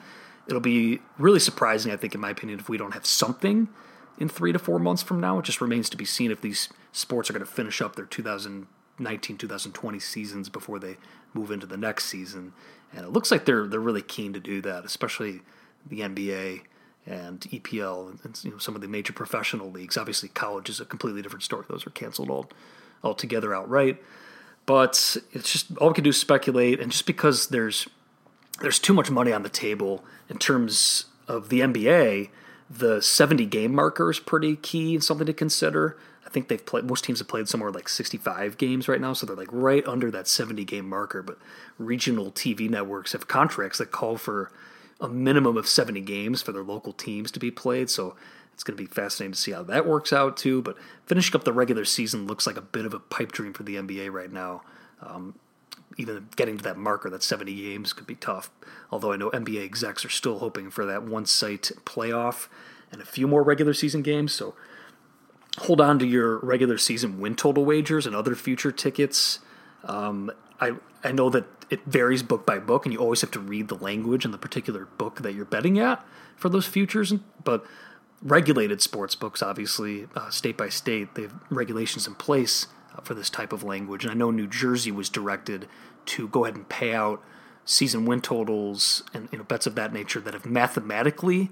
it'll 0.50 0.62
be 0.62 1.00
really 1.18 1.40
surprising, 1.40 1.92
I 1.92 1.96
think, 1.96 2.16
in 2.16 2.22
my 2.22 2.32
opinion, 2.32 2.60
if 2.60 2.68
we 2.68 2.78
don't 2.78 2.94
have 2.94 3.06
something 3.06 3.70
in 4.18 4.28
three 4.28 4.52
to 4.52 4.60
four 4.60 4.80
months 4.80 5.02
from 5.02 5.20
now. 5.20 5.40
It 5.40 5.46
just 5.46 5.62
remains 5.62 5.90
to 5.92 5.98
be 5.98 6.06
seen 6.06 6.32
if 6.32 6.42
these 6.42 6.70
sports 6.92 7.30
are 7.30 7.34
going 7.34 7.46
to 7.46 7.52
finish 7.52 7.82
up 7.82 7.96
their 7.96 8.06
2019 8.06 9.38
2020 9.38 10.00
seasons 10.00 10.50
before 10.50 10.80
they 10.80 10.98
move 11.34 11.52
into 11.52 11.66
the 11.66 11.78
next 11.78 12.06
season. 12.06 12.54
And 12.94 13.06
it 13.06 13.10
looks 13.10 13.32
like 13.32 13.46
they're 13.46 13.68
they're 13.68 13.80
really 13.80 14.02
keen 14.02 14.34
to 14.34 14.40
do 14.40 14.62
that, 14.62 14.84
especially 14.84 15.42
the 15.86 16.02
NBA 16.02 16.62
and 17.06 17.40
EPL 17.40 18.24
and, 18.24 18.44
you 18.44 18.52
know, 18.52 18.58
some 18.58 18.76
of 18.76 18.82
the 18.82 18.88
major 18.88 19.14
professional 19.14 19.72
leagues. 19.72 19.98
Obviously, 19.98 20.30
college 20.30 20.70
is 20.70 20.80
a 20.80 20.86
completely 20.86 21.22
different 21.22 21.44
story; 21.44 21.66
those 21.70 21.88
are 21.88 21.92
canceled 21.92 22.30
all 22.30 22.50
altogether 23.04 23.56
outright. 23.56 24.02
But 24.66 25.18
it's 25.32 25.52
just 25.52 25.76
all 25.78 25.90
we 25.90 25.94
can 25.94 26.04
do 26.04 26.10
is 26.10 26.18
speculate, 26.18 26.80
and 26.80 26.92
just 26.92 27.06
because 27.06 27.48
there's 27.48 27.88
there's 28.62 28.80
too 28.80 28.94
much 28.94 29.10
money 29.10 29.32
on 29.32 29.44
the 29.44 29.50
table 29.50 30.04
in 30.30 30.38
terms 30.38 31.06
of 31.28 31.50
the 31.50 31.62
NBA, 31.62 32.30
the 32.70 33.02
70 33.02 33.46
game 33.46 33.74
marker 33.74 34.10
is 34.10 34.20
pretty 34.20 34.56
key 34.56 34.96
and 34.96 35.04
something 35.04 35.28
to 35.28 35.34
consider. 35.34 35.98
I 36.26 36.30
think 36.30 36.48
they've 36.48 36.64
played 36.64 36.86
most 36.86 37.04
teams 37.04 37.20
have 37.20 37.28
played 37.28 37.48
somewhere 37.48 37.72
like 37.72 37.90
65 37.90 38.58
games 38.58 38.88
right 38.88 39.02
now, 39.02 39.14
so 39.14 39.26
they're 39.26 39.36
like 39.36 39.50
right 39.52 39.86
under 39.88 40.12
that 40.12 40.28
70 40.28 40.64
game 40.66 40.88
marker. 40.88 41.24
But 41.24 41.40
regional 41.80 42.32
TV 42.32 42.70
networks 42.70 43.14
have 43.14 43.28
contracts 43.28 43.80
that 43.80 43.92
call 43.92 44.18
for 44.18 44.52
a 45.02 45.08
minimum 45.08 45.58
of 45.58 45.68
70 45.68 46.02
games 46.02 46.42
for 46.42 46.52
their 46.52 46.64
local 46.64 46.94
teams 46.94 47.32
to 47.32 47.40
be 47.40 47.50
played. 47.50 47.90
So 47.90 48.16
it's 48.54 48.64
going 48.64 48.78
to 48.78 48.84
be 48.84 48.88
fascinating 48.88 49.32
to 49.32 49.40
see 49.40 49.52
how 49.52 49.64
that 49.64 49.88
works 49.88 50.14
out 50.14 50.38
too. 50.38 50.62
But 50.62 50.78
finishing 51.06 51.36
up 51.36 51.46
the 51.46 51.54
regular 51.54 51.86
season 51.86 52.28
looks 52.28 52.46
like 52.46 52.58
a 52.58 52.62
bit 52.62 52.86
of 52.86 52.94
a 52.94 53.00
pipe 53.00 53.32
dream 53.32 53.54
for 53.54 53.64
the 53.64 53.76
NBA 53.76 54.12
right 54.12 54.32
now. 54.32 54.62
Um, 55.02 55.36
even 56.00 56.30
getting 56.38 56.58
to 56.58 56.64
that 56.64 56.78
marker, 56.78 57.10
that 57.10 57.22
70 57.22 57.54
games, 57.54 57.92
could 57.92 58.08
be 58.08 58.16
tough. 58.16 58.50
Although 58.90 59.12
I 59.12 59.18
know 59.18 59.30
NBA 59.32 59.64
execs 59.64 60.06
are 60.06 60.10
still 60.10 60.40
hoping 60.40 60.72
for 60.72 60.86
that 60.86 61.04
one 61.04 61.26
site 61.26 61.72
playoff 61.84 62.48
and 62.92 63.02
a 63.02 63.06
few 63.06 63.28
more 63.28 63.44
regular 63.44 63.74
season 63.74 64.02
games. 64.02 64.32
So 64.32 64.56
hold 65.60 65.82
on 65.82 66.00
to 66.00 66.08
your 66.08 66.40
regular 66.40 66.78
season 66.78 67.20
win 67.20 67.36
total 67.36 67.66
wagers 67.66 68.08
and 68.08 68.16
other 68.16 68.34
future 68.34 68.72
tickets. 68.72 69.40
Um, 69.84 70.32
I 70.62 70.76
I 71.04 71.12
know 71.12 71.30
that 71.30 71.46
it 71.70 71.84
varies 71.86 72.24
book 72.24 72.46
by 72.46 72.60
book, 72.60 72.86
and 72.86 72.94
you 72.94 73.00
always 73.00 73.22
have 73.22 73.32
to 73.32 73.40
read 73.40 73.68
the 73.68 73.76
language 73.76 74.26
in 74.26 74.32
the 74.32 74.38
particular 74.38 74.86
book 74.98 75.22
that 75.22 75.34
you're 75.34 75.46
betting 75.46 75.80
at 75.80 76.04
for 76.38 76.48
those 76.48 76.66
futures. 76.66 77.14
But 77.44 77.66
regulated 78.22 78.82
sports 78.82 79.16
books, 79.16 79.44
obviously, 79.44 80.08
uh, 80.16 80.30
state 80.30 80.58
by 80.58 80.70
state, 80.70 81.16
they 81.16 81.24
have 81.24 81.36
regulations 81.50 82.08
in 82.08 82.16
place 82.16 82.68
for 83.04 83.14
this 83.14 83.30
type 83.30 83.54
of 83.54 83.64
language. 83.64 84.04
And 84.04 84.12
I 84.12 84.16
know 84.16 84.32
New 84.32 84.48
Jersey 84.48 84.92
was 84.92 85.10
directed 85.10 85.68
to 86.08 86.28
go 86.28 86.46
ahead 86.46 86.56
and 86.56 86.68
pay 86.68 86.94
out 86.94 87.24
season 87.66 88.06
win 88.06 88.20
totals 88.20 89.04
and 89.14 89.30
you 89.32 89.38
know 89.38 89.44
bets 89.44 89.68
of 89.68 89.76
that 89.76 89.94
nature 89.94 90.20
that 90.20 90.34
have 90.34 90.46
mathematically 90.46 91.52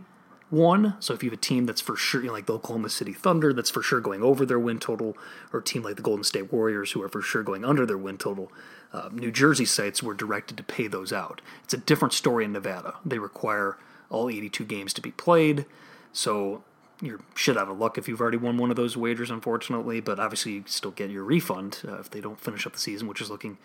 won. 0.50 0.96
So 1.00 1.14
if 1.14 1.24
you 1.24 1.30
have 1.30 1.38
a 1.38 1.42
team 1.42 1.66
that's 1.66 1.82
for 1.82 1.96
sure, 1.96 2.22
you 2.22 2.28
know, 2.28 2.34
like 2.34 2.46
the 2.46 2.54
Oklahoma 2.54 2.90
City 2.90 3.14
Thunder, 3.14 3.54
that's 3.54 3.70
for 3.70 3.82
sure 3.82 4.00
going 4.00 4.24
over 4.24 4.46
their 4.46 4.60
win 4.60 4.80
total, 4.80 5.18
or 5.52 5.60
a 5.60 5.64
team 5.64 5.84
like 5.84 5.96
the 5.96 6.02
Golden 6.02 6.24
State 6.24 6.52
Warriors, 6.52 6.92
who 6.92 7.02
are 7.02 7.10
for 7.10 7.22
sure 7.22 7.44
going 7.44 7.66
under 7.66 7.86
their 7.86 7.98
win 7.98 8.18
total, 8.18 8.52
uh, 8.94 9.10
New 9.12 9.32
Jersey 9.32 9.66
sites 9.66 10.02
were 10.02 10.14
directed 10.14 10.58
to 10.58 10.64
pay 10.64 10.88
those 10.88 11.12
out. 11.12 11.42
It's 11.64 11.74
a 11.74 11.78
different 11.78 12.14
story 12.14 12.46
in 12.46 12.54
Nevada. 12.54 12.96
They 13.06 13.20
require 13.20 13.78
all 14.10 14.30
82 14.30 14.64
games 14.64 14.94
to 14.94 15.02
be 15.02 15.12
played, 15.12 15.66
so 16.14 16.64
you're 17.02 17.20
shit 17.36 17.58
out 17.58 17.70
of 17.70 17.78
luck 17.78 17.98
if 17.98 18.08
you've 18.08 18.22
already 18.22 18.38
won 18.38 18.58
one 18.58 18.70
of 18.70 18.76
those 18.76 18.98
wagers, 18.98 19.30
unfortunately. 19.30 20.00
But 20.00 20.20
obviously, 20.20 20.54
you 20.54 20.64
still 20.68 20.92
get 20.92 21.10
your 21.10 21.24
refund 21.24 21.82
uh, 21.88 22.00
if 22.00 22.10
they 22.10 22.22
don't 22.22 22.40
finish 22.40 22.66
up 22.66 22.74
the 22.74 22.80
season, 22.80 23.08
which 23.08 23.22
is 23.22 23.30
looking 23.30 23.58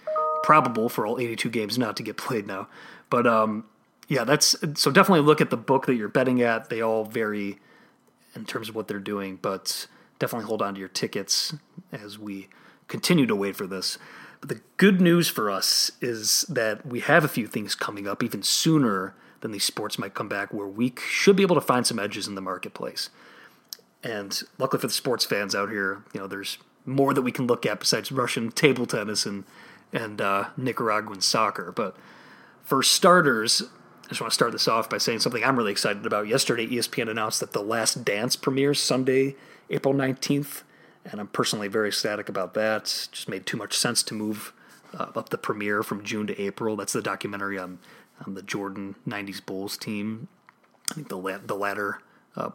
probable 0.42 0.88
for 0.88 1.06
all 1.06 1.18
82 1.18 1.48
games 1.50 1.78
not 1.78 1.96
to 1.96 2.02
get 2.02 2.16
played 2.16 2.46
now. 2.46 2.68
But 3.10 3.26
um, 3.26 3.64
yeah, 4.08 4.24
that's 4.24 4.56
so 4.74 4.90
definitely 4.90 5.24
look 5.24 5.40
at 5.40 5.50
the 5.50 5.56
book 5.56 5.86
that 5.86 5.94
you're 5.94 6.08
betting 6.08 6.42
at. 6.42 6.68
They 6.68 6.82
all 6.82 7.04
vary 7.04 7.58
in 8.34 8.44
terms 8.44 8.68
of 8.68 8.74
what 8.74 8.88
they're 8.88 8.98
doing, 8.98 9.38
but 9.40 9.86
definitely 10.18 10.46
hold 10.46 10.62
on 10.62 10.74
to 10.74 10.80
your 10.80 10.88
tickets 10.88 11.54
as 11.90 12.18
we 12.18 12.48
continue 12.88 13.26
to 13.26 13.36
wait 13.36 13.56
for 13.56 13.66
this. 13.66 13.98
But 14.40 14.48
the 14.48 14.60
good 14.76 15.00
news 15.00 15.28
for 15.28 15.50
us 15.50 15.92
is 16.00 16.44
that 16.48 16.84
we 16.84 17.00
have 17.00 17.24
a 17.24 17.28
few 17.28 17.46
things 17.46 17.74
coming 17.74 18.08
up 18.08 18.22
even 18.22 18.42
sooner 18.42 19.14
than 19.42 19.52
these 19.52 19.64
sports 19.64 19.98
might 19.98 20.14
come 20.14 20.28
back, 20.28 20.52
where 20.52 20.66
we 20.66 20.94
should 21.06 21.36
be 21.36 21.42
able 21.42 21.54
to 21.54 21.60
find 21.60 21.86
some 21.86 21.98
edges 21.98 22.26
in 22.26 22.34
the 22.34 22.40
marketplace. 22.40 23.10
And 24.02 24.42
luckily 24.58 24.80
for 24.80 24.86
the 24.86 24.92
sports 24.92 25.24
fans 25.24 25.54
out 25.54 25.70
here, 25.70 26.02
you 26.12 26.20
know, 26.20 26.26
there's 26.26 26.58
more 26.84 27.14
that 27.14 27.22
we 27.22 27.30
can 27.30 27.46
look 27.46 27.64
at 27.66 27.78
besides 27.78 28.10
Russian 28.10 28.50
table 28.50 28.86
tennis 28.86 29.26
and 29.26 29.44
and 29.92 30.20
uh, 30.22 30.48
Nicaraguan 30.56 31.20
soccer. 31.20 31.70
But 31.70 31.94
for 32.62 32.82
starters, 32.82 33.62
I 34.04 34.08
just 34.08 34.20
want 34.20 34.30
to 34.30 34.34
start 34.34 34.52
this 34.52 34.66
off 34.66 34.88
by 34.88 34.96
saying 34.96 35.20
something 35.20 35.44
I'm 35.44 35.56
really 35.56 35.72
excited 35.72 36.06
about. 36.06 36.28
Yesterday, 36.28 36.66
ESPN 36.66 37.10
announced 37.10 37.40
that 37.40 37.52
The 37.52 37.62
Last 37.62 38.04
Dance 38.04 38.34
premieres 38.34 38.80
Sunday, 38.80 39.36
April 39.68 39.92
19th, 39.92 40.62
and 41.04 41.20
I'm 41.20 41.26
personally 41.28 41.68
very 41.68 41.88
ecstatic 41.88 42.28
about 42.30 42.54
that. 42.54 42.84
Just 43.12 43.28
made 43.28 43.44
too 43.44 43.58
much 43.58 43.76
sense 43.76 44.02
to 44.04 44.14
move 44.14 44.54
uh, 44.94 45.08
up 45.14 45.28
the 45.28 45.38
premiere 45.38 45.82
from 45.82 46.04
June 46.04 46.26
to 46.26 46.40
April. 46.40 46.76
That's 46.76 46.92
the 46.92 47.02
documentary 47.02 47.58
on, 47.58 47.78
the 48.26 48.42
Jordan 48.42 48.96
90s 49.06 49.44
Bulls 49.44 49.76
team. 49.76 50.28
I 50.90 50.94
think 50.94 51.08
the, 51.08 51.16
la- 51.16 51.38
the 51.38 51.54
latter 51.54 51.98
uh, 52.36 52.50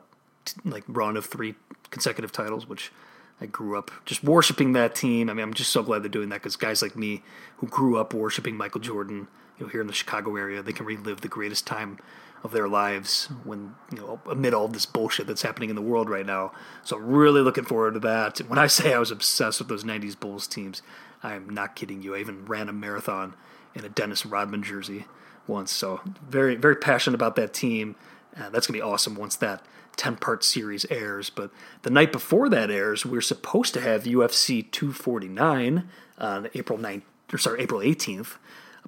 t- 0.45 0.59
like 0.65 0.83
run 0.87 1.17
of 1.17 1.25
three 1.25 1.55
consecutive 1.89 2.31
titles, 2.31 2.67
which 2.67 2.91
I 3.39 3.45
grew 3.45 3.77
up 3.77 3.91
just 4.05 4.23
worshiping 4.23 4.73
that 4.73 4.95
team. 4.95 5.29
I 5.29 5.33
mean, 5.33 5.43
I'm 5.43 5.53
just 5.53 5.71
so 5.71 5.83
glad 5.83 6.03
they're 6.03 6.09
doing 6.09 6.29
that 6.29 6.41
because 6.41 6.55
guys 6.55 6.81
like 6.81 6.95
me 6.95 7.23
who 7.57 7.67
grew 7.67 7.97
up 7.97 8.13
worshiping 8.13 8.57
Michael 8.57 8.81
Jordan, 8.81 9.27
you 9.57 9.65
know, 9.65 9.71
here 9.71 9.81
in 9.81 9.87
the 9.87 9.93
Chicago 9.93 10.35
area, 10.35 10.61
they 10.61 10.73
can 10.73 10.85
relive 10.85 11.21
the 11.21 11.27
greatest 11.27 11.67
time 11.67 11.99
of 12.43 12.51
their 12.51 12.67
lives 12.67 13.25
when 13.43 13.75
you 13.91 13.97
know 13.97 14.21
amid 14.29 14.53
all 14.53 14.67
this 14.67 14.85
bullshit 14.85 15.27
that's 15.27 15.41
happening 15.41 15.69
in 15.69 15.75
the 15.75 15.81
world 15.81 16.09
right 16.09 16.25
now. 16.25 16.51
So 16.83 16.97
really 16.97 17.41
looking 17.41 17.65
forward 17.65 17.95
to 17.95 17.99
that. 18.01 18.37
When 18.39 18.59
I 18.59 18.67
say 18.67 18.93
I 18.93 18.99
was 18.99 19.11
obsessed 19.11 19.59
with 19.59 19.67
those 19.67 19.83
'90s 19.83 20.19
Bulls 20.19 20.47
teams, 20.47 20.81
I 21.23 21.33
am 21.33 21.49
not 21.49 21.75
kidding 21.75 22.01
you. 22.01 22.15
I 22.15 22.19
even 22.19 22.45
ran 22.45 22.69
a 22.69 22.73
marathon 22.73 23.35
in 23.75 23.85
a 23.85 23.89
Dennis 23.89 24.25
Rodman 24.25 24.63
jersey 24.63 25.05
once. 25.47 25.71
So 25.71 26.01
very 26.21 26.55
very 26.55 26.75
passionate 26.75 27.15
about 27.15 27.35
that 27.35 27.53
team. 27.53 27.95
Uh, 28.35 28.49
that's 28.49 28.67
gonna 28.67 28.77
be 28.77 28.81
awesome 28.81 29.15
once 29.15 29.35
that 29.37 29.63
10 29.97 30.15
part 30.17 30.43
series 30.43 30.85
airs. 30.89 31.29
But 31.29 31.51
the 31.81 31.89
night 31.89 32.11
before 32.11 32.47
that 32.49 32.71
airs, 32.71 33.05
we're 33.05 33.21
supposed 33.21 33.73
to 33.73 33.81
have 33.81 34.03
UFC 34.03 34.71
249 34.71 35.89
on 36.17 36.49
April 36.53 36.79
9th, 36.79 37.01
or 37.33 37.37
sorry, 37.37 37.61
April 37.61 37.81
18th. 37.81 38.37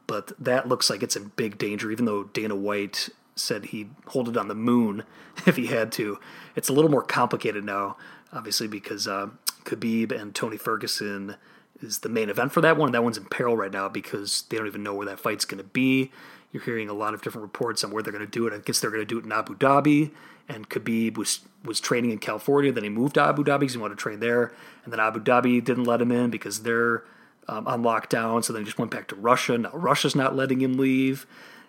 But 0.07 0.31
that 0.43 0.67
looks 0.67 0.89
like 0.89 1.03
it's 1.03 1.15
in 1.15 1.31
big 1.35 1.57
danger, 1.57 1.91
even 1.91 2.05
though 2.05 2.23
Dana 2.25 2.55
White 2.55 3.09
said 3.35 3.65
he'd 3.65 3.89
hold 4.07 4.29
it 4.29 4.37
on 4.37 4.47
the 4.47 4.55
moon 4.55 5.03
if 5.45 5.55
he 5.55 5.67
had 5.67 5.91
to. 5.93 6.19
It's 6.55 6.69
a 6.69 6.73
little 6.73 6.91
more 6.91 7.03
complicated 7.03 7.63
now, 7.63 7.97
obviously, 8.31 8.67
because 8.67 9.07
uh, 9.07 9.29
Khabib 9.65 10.11
and 10.11 10.33
Tony 10.33 10.57
Ferguson 10.57 11.35
is 11.81 11.99
the 11.99 12.09
main 12.09 12.29
event 12.29 12.51
for 12.51 12.61
that 12.61 12.77
one. 12.77 12.91
That 12.91 13.03
one's 13.03 13.17
in 13.17 13.25
peril 13.25 13.55
right 13.55 13.71
now 13.71 13.89
because 13.89 14.43
they 14.49 14.57
don't 14.57 14.67
even 14.67 14.83
know 14.83 14.93
where 14.93 15.05
that 15.07 15.19
fight's 15.19 15.45
going 15.45 15.59
to 15.59 15.69
be. 15.69 16.11
You're 16.51 16.63
hearing 16.63 16.89
a 16.89 16.93
lot 16.93 17.13
of 17.13 17.21
different 17.21 17.43
reports 17.43 17.83
on 17.83 17.91
where 17.91 18.01
they're 18.01 18.13
going 18.13 18.25
to 18.25 18.31
do 18.31 18.47
it. 18.47 18.53
I 18.53 18.57
guess 18.57 18.79
they're 18.79 18.91
going 18.91 19.01
to 19.01 19.05
do 19.05 19.19
it 19.19 19.25
in 19.25 19.31
Abu 19.31 19.55
Dhabi. 19.55 20.11
And 20.47 20.69
Khabib 20.69 21.17
was 21.17 21.41
was 21.63 21.79
training 21.79 22.11
in 22.11 22.17
California. 22.17 22.71
Then 22.71 22.83
he 22.83 22.89
moved 22.89 23.15
to 23.15 23.21
Abu 23.21 23.43
Dhabi 23.43 23.61
because 23.61 23.73
he 23.75 23.79
wanted 23.79 23.97
to 23.97 24.01
train 24.01 24.19
there. 24.19 24.51
And 24.83 24.91
then 24.91 24.99
Abu 24.99 25.19
Dhabi 25.19 25.63
didn't 25.63 25.83
let 25.83 26.01
him 26.01 26.11
in 26.11 26.31
because 26.31 26.63
they're 26.63 27.03
um, 27.47 27.67
on 27.67 27.83
lockdown. 27.83 28.43
So 28.43 28.53
then 28.53 28.61
he 28.61 28.65
just 28.65 28.79
went 28.79 28.91
back 28.91 29.07
to 29.09 29.15
Russia. 29.15 29.57
Now 29.57 29.71
Russia's 29.73 30.15
not 30.15 30.35
letting 30.35 30.61
him 30.61 30.77
leave. 30.77 31.27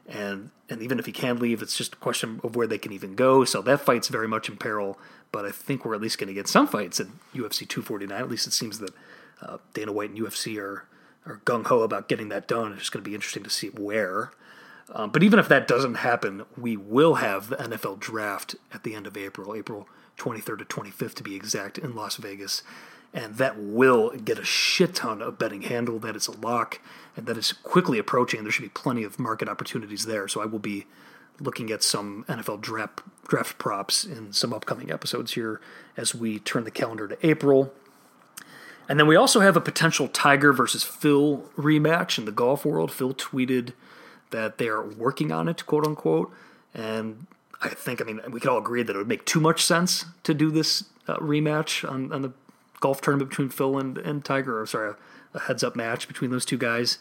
And 0.09 0.51
and 0.71 0.83
even 0.83 0.99
if 0.99 1.07
he 1.07 1.13
can 1.13 1.39
leave, 1.39 1.61
it's 1.61 1.77
just 1.77 1.95
a 1.95 1.99
question 1.99 2.41
of 2.43 2.57
where 2.57 2.67
they 2.67 2.79
can 2.79 2.93
even 2.93 3.15
go. 3.15 3.45
So 3.45 3.61
that 3.63 3.81
fight's 3.81 4.09
very 4.09 4.29
much 4.29 4.49
in 4.49 4.57
peril. 4.57 4.99
But 5.33 5.45
I 5.45 5.51
think 5.51 5.85
we're 5.85 5.95
at 5.95 6.01
least 6.01 6.19
going 6.19 6.29
to 6.29 6.35
get 6.35 6.49
some 6.49 6.67
fights 6.67 7.01
at 7.01 7.07
UFC 7.35 7.69
249. 7.69 8.19
At 8.19 8.31
least 8.31 8.47
it 8.47 8.53
seems 8.53 8.79
that 8.79 8.93
uh, 9.43 9.59
Dana 9.75 9.93
White 9.93 10.11
and 10.11 10.19
UFC 10.19 10.59
are 10.59 10.87
are 11.27 11.41
gung 11.45 11.67
ho 11.67 11.83
about 11.83 12.09
getting 12.09 12.31
that 12.31 12.49
done. 12.49 12.73
It's 12.73 12.81
just 12.81 12.93
going 12.93 13.05
to 13.05 13.09
be 13.09 13.15
interesting 13.15 13.43
to 13.43 13.51
see 13.51 13.69
where. 13.69 14.31
Um, 14.93 15.11
but 15.11 15.23
even 15.23 15.39
if 15.39 15.49
that 15.49 15.69
doesn't 15.69 15.97
happen, 15.97 16.45
we 16.57 16.77
will 16.77 17.15
have 17.15 17.49
the 17.49 17.57
NFL 17.57 18.01
draft 18.01 18.57
at 18.73 18.83
the 18.83 18.95
end 18.95 19.07
of 19.07 19.17
April, 19.17 19.55
April 19.55 19.89
23rd 20.19 20.59
to 20.59 20.65
25th 20.65 21.15
to 21.15 21.23
be 21.23 21.37
exact, 21.37 21.79
in 21.79 21.95
Las 21.95 22.17
Vegas. 22.17 22.63
And 23.13 23.37
that 23.37 23.59
will 23.59 24.11
get 24.11 24.39
a 24.39 24.45
shit 24.45 24.95
ton 24.95 25.23
of 25.23 25.39
betting 25.39 25.63
handle. 25.63 25.99
That 25.99 26.17
is 26.17 26.29
a 26.29 26.33
lock, 26.33 26.81
and 27.17 27.27
that 27.27 27.37
is 27.37 27.53
quickly 27.53 27.99
approaching. 27.99 28.43
There 28.43 28.53
should 28.53 28.63
be 28.63 28.69
plenty 28.69 29.03
of 29.03 29.19
market 29.19 29.49
opportunities 29.49 30.07
there. 30.07 30.29
So 30.29 30.41
I 30.41 30.47
will 30.47 30.61
be 30.61 30.87
looking 31.41 31.71
at 31.71 31.83
some 31.83 32.25
NFL 32.29 32.61
draft 32.61 33.01
draft 33.27 33.59
props 33.59 34.05
in 34.05 34.33
some 34.33 34.53
upcoming 34.53 34.91
episodes 34.91 35.33
here 35.35 35.61
as 35.97 36.15
we 36.15 36.39
turn 36.39 36.65
the 36.65 36.71
calendar 36.71 37.09
to 37.09 37.27
April. 37.27 37.73
And 38.89 38.99
then 38.99 39.07
we 39.07 39.15
also 39.15 39.41
have 39.41 39.57
a 39.57 39.61
potential 39.61 40.09
Tiger 40.09 40.53
versus 40.53 40.83
Phil 40.83 41.49
rematch 41.57 42.19
in 42.19 42.25
the 42.25 42.33
golf 42.33 42.65
world. 42.65 42.91
Phil 42.91 43.15
tweeted 43.15 43.73
that 44.31 44.59
they 44.59 44.69
are 44.69 44.85
working 44.85 45.33
on 45.33 45.49
it, 45.49 45.67
quote 45.67 45.87
unquote. 45.87 46.33
And 46.75 47.27
I 47.61 47.69
think, 47.69 48.01
I 48.01 48.05
mean, 48.05 48.21
we 48.31 48.41
could 48.41 48.51
all 48.51 48.59
agree 48.59 48.83
that 48.83 48.95
it 48.95 48.99
would 48.99 49.09
make 49.09 49.25
too 49.25 49.41
much 49.41 49.65
sense 49.65 50.07
to 50.23 50.35
do 50.35 50.51
this 50.51 50.85
uh, 51.09 51.17
rematch 51.19 51.89
on, 51.89 52.13
on 52.13 52.23
the 52.23 52.33
golf 52.81 53.01
tournament 53.01 53.31
between 53.31 53.51
Phil 53.51 53.79
and, 53.79 53.99
and 53.99 54.25
Tiger, 54.25 54.61
or 54.61 54.67
sorry, 54.67 54.91
a, 55.35 55.37
a 55.37 55.41
heads 55.41 55.63
up 55.63 55.77
match 55.77 56.09
between 56.09 56.31
those 56.31 56.45
two 56.45 56.59
guys. 56.59 56.99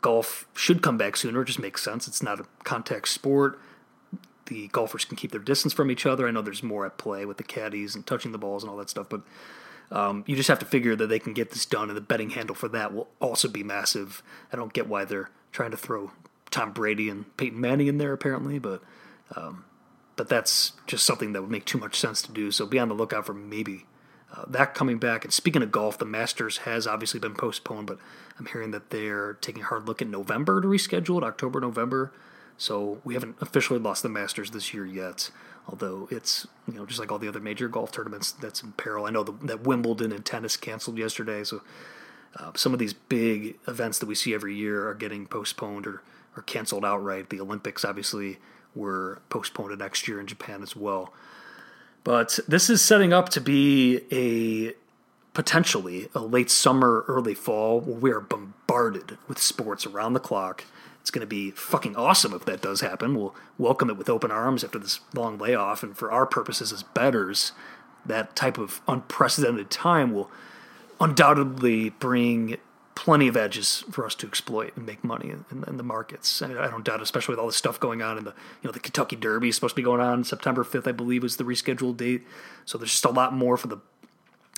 Golf 0.00 0.46
should 0.54 0.82
come 0.82 0.98
back 0.98 1.16
sooner. 1.16 1.42
It 1.42 1.46
just 1.46 1.58
makes 1.58 1.82
sense. 1.82 2.08
It's 2.08 2.22
not 2.22 2.40
a 2.40 2.46
contact 2.64 3.08
sport. 3.08 3.58
The 4.46 4.68
golfers 4.68 5.04
can 5.04 5.16
keep 5.16 5.30
their 5.30 5.40
distance 5.40 5.72
from 5.72 5.90
each 5.90 6.04
other. 6.04 6.26
I 6.26 6.32
know 6.32 6.42
there's 6.42 6.62
more 6.62 6.84
at 6.84 6.98
play 6.98 7.24
with 7.24 7.36
the 7.36 7.44
caddies 7.44 7.94
and 7.94 8.04
touching 8.04 8.32
the 8.32 8.38
balls 8.38 8.64
and 8.64 8.70
all 8.70 8.76
that 8.78 8.90
stuff, 8.90 9.06
but 9.08 9.22
um, 9.92 10.24
you 10.26 10.36
just 10.36 10.48
have 10.48 10.58
to 10.58 10.66
figure 10.66 10.96
that 10.96 11.06
they 11.06 11.18
can 11.18 11.32
get 11.32 11.50
this 11.52 11.64
done, 11.64 11.88
and 11.88 11.96
the 11.96 12.02
betting 12.02 12.30
handle 12.30 12.56
for 12.56 12.68
that 12.68 12.92
will 12.92 13.08
also 13.20 13.46
be 13.46 13.62
massive. 13.62 14.22
I 14.52 14.56
don't 14.56 14.72
get 14.72 14.88
why 14.88 15.04
they're 15.04 15.30
trying 15.52 15.70
to 15.70 15.76
throw 15.76 16.10
Tom 16.52 16.72
Brady 16.72 17.08
and 17.08 17.36
Peyton 17.36 17.60
Manning 17.60 17.88
in 17.88 17.98
there 17.98 18.12
apparently, 18.12 18.58
but 18.60 18.82
um, 19.34 19.64
but 20.14 20.28
that's 20.28 20.72
just 20.86 21.04
something 21.04 21.32
that 21.32 21.42
would 21.42 21.50
make 21.50 21.64
too 21.64 21.78
much 21.78 21.98
sense 21.98 22.22
to 22.22 22.32
do. 22.32 22.50
So 22.50 22.66
be 22.66 22.78
on 22.78 22.88
the 22.88 22.94
lookout 22.94 23.26
for 23.26 23.34
maybe 23.34 23.86
uh, 24.34 24.44
that 24.46 24.74
coming 24.74 24.98
back. 24.98 25.24
And 25.24 25.32
speaking 25.32 25.62
of 25.62 25.72
golf, 25.72 25.98
the 25.98 26.04
Masters 26.04 26.58
has 26.58 26.86
obviously 26.86 27.18
been 27.18 27.34
postponed, 27.34 27.86
but 27.86 27.98
I'm 28.38 28.46
hearing 28.46 28.70
that 28.70 28.90
they're 28.90 29.34
taking 29.34 29.62
a 29.62 29.66
hard 29.66 29.88
look 29.88 30.00
at 30.02 30.08
November 30.08 30.60
to 30.60 30.68
reschedule 30.68 31.18
it, 31.18 31.24
October, 31.24 31.60
November. 31.60 32.12
So 32.58 33.00
we 33.04 33.14
haven't 33.14 33.36
officially 33.40 33.78
lost 33.78 34.02
the 34.02 34.08
Masters 34.08 34.50
this 34.50 34.72
year 34.72 34.86
yet, 34.86 35.30
although 35.66 36.08
it's 36.10 36.46
you 36.68 36.74
know 36.74 36.86
just 36.86 37.00
like 37.00 37.10
all 37.10 37.18
the 37.18 37.28
other 37.28 37.40
major 37.40 37.68
golf 37.68 37.90
tournaments 37.90 38.32
that's 38.32 38.62
in 38.62 38.72
peril. 38.72 39.06
I 39.06 39.10
know 39.10 39.24
the, 39.24 39.32
that 39.46 39.62
Wimbledon 39.62 40.12
and 40.12 40.24
tennis 40.24 40.56
canceled 40.56 40.98
yesterday, 40.98 41.42
so 41.44 41.62
uh, 42.36 42.52
some 42.54 42.72
of 42.72 42.78
these 42.78 42.92
big 42.92 43.58
events 43.66 43.98
that 43.98 44.06
we 44.06 44.14
see 44.14 44.34
every 44.34 44.54
year 44.54 44.88
are 44.88 44.94
getting 44.94 45.26
postponed 45.26 45.86
or 45.86 46.02
or 46.36 46.42
canceled 46.42 46.84
outright. 46.84 47.30
The 47.30 47.40
Olympics 47.40 47.84
obviously 47.84 48.38
were 48.74 49.20
postponed 49.28 49.78
next 49.78 50.08
year 50.08 50.20
in 50.20 50.26
Japan 50.26 50.62
as 50.62 50.74
well. 50.74 51.12
But 52.04 52.38
this 52.48 52.68
is 52.68 52.82
setting 52.82 53.12
up 53.12 53.28
to 53.30 53.40
be 53.40 54.00
a 54.10 54.74
potentially 55.34 56.08
a 56.14 56.20
late 56.20 56.50
summer, 56.50 57.04
early 57.08 57.34
fall 57.34 57.80
where 57.80 57.96
we 57.96 58.10
are 58.10 58.20
bombarded 58.20 59.18
with 59.28 59.38
sports 59.38 59.86
around 59.86 60.12
the 60.12 60.20
clock. 60.20 60.64
It's 61.00 61.10
going 61.10 61.20
to 61.20 61.26
be 61.26 61.50
fucking 61.50 61.96
awesome 61.96 62.32
if 62.32 62.44
that 62.44 62.60
does 62.60 62.80
happen. 62.80 63.14
We'll 63.14 63.34
welcome 63.58 63.90
it 63.90 63.96
with 63.96 64.08
open 64.08 64.30
arms 64.30 64.62
after 64.62 64.78
this 64.78 65.00
long 65.14 65.38
layoff. 65.38 65.82
And 65.82 65.96
for 65.96 66.12
our 66.12 66.26
purposes 66.26 66.72
as 66.72 66.82
betters, 66.82 67.52
that 68.04 68.36
type 68.36 68.58
of 68.58 68.80
unprecedented 68.86 69.70
time 69.70 70.12
will 70.12 70.30
undoubtedly 71.00 71.90
bring 71.90 72.56
plenty 72.94 73.28
of 73.28 73.36
edges 73.36 73.84
for 73.90 74.04
us 74.04 74.14
to 74.16 74.26
exploit 74.26 74.76
and 74.76 74.86
make 74.86 75.02
money 75.02 75.30
in, 75.30 75.64
in 75.66 75.76
the 75.76 75.82
markets. 75.82 76.42
I, 76.42 76.68
don't 76.68 76.84
doubt, 76.84 77.00
especially 77.00 77.32
with 77.32 77.40
all 77.40 77.46
the 77.46 77.52
stuff 77.52 77.80
going 77.80 78.02
on 78.02 78.18
in 78.18 78.24
the 78.24 78.30
you 78.62 78.68
know 78.68 78.72
the 78.72 78.80
Kentucky 78.80 79.16
Derby 79.16 79.48
is 79.48 79.54
supposed 79.54 79.72
to 79.72 79.80
be 79.80 79.84
going 79.84 80.00
on 80.00 80.24
September 80.24 80.64
fifth, 80.64 80.86
I 80.86 80.92
believe, 80.92 81.24
is 81.24 81.36
the 81.36 81.44
rescheduled 81.44 81.96
date. 81.96 82.26
So 82.64 82.78
there's 82.78 82.90
just 82.90 83.04
a 83.04 83.10
lot 83.10 83.32
more 83.32 83.56
for 83.56 83.68
the 83.68 83.78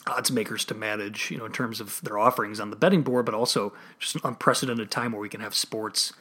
odds 0.06 0.30
makers 0.30 0.64
to 0.66 0.74
manage, 0.74 1.30
you 1.30 1.38
know, 1.38 1.46
in 1.46 1.52
terms 1.52 1.80
of 1.80 2.00
their 2.02 2.18
offerings 2.18 2.60
on 2.60 2.70
the 2.70 2.76
betting 2.76 3.02
board, 3.02 3.24
but 3.24 3.34
also 3.34 3.72
just 3.98 4.16
an 4.16 4.20
unprecedented 4.24 4.90
time 4.90 5.12
where 5.12 5.20
we 5.20 5.28
can 5.28 5.40
have 5.40 5.54
sports 5.54 6.12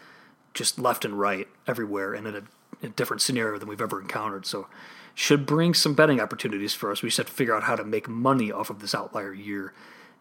just 0.53 0.79
left 0.79 1.03
and 1.03 1.19
right 1.19 1.47
everywhere 1.67 2.13
and 2.13 2.27
in 2.27 2.35
a, 2.35 2.43
a 2.85 2.89
different 2.89 3.21
scenario 3.21 3.57
than 3.57 3.67
we've 3.67 3.81
ever 3.81 3.99
encountered. 3.99 4.45
So 4.45 4.67
should 5.15 5.45
bring 5.45 5.73
some 5.73 5.93
betting 5.93 6.19
opportunities 6.19 6.73
for 6.73 6.91
us. 6.91 7.01
We 7.01 7.09
just 7.09 7.17
have 7.17 7.27
to 7.27 7.33
figure 7.33 7.55
out 7.55 7.63
how 7.63 7.75
to 7.75 7.83
make 7.83 8.07
money 8.07 8.51
off 8.51 8.69
of 8.69 8.79
this 8.79 8.95
outlier 8.95 9.33
year 9.33 9.73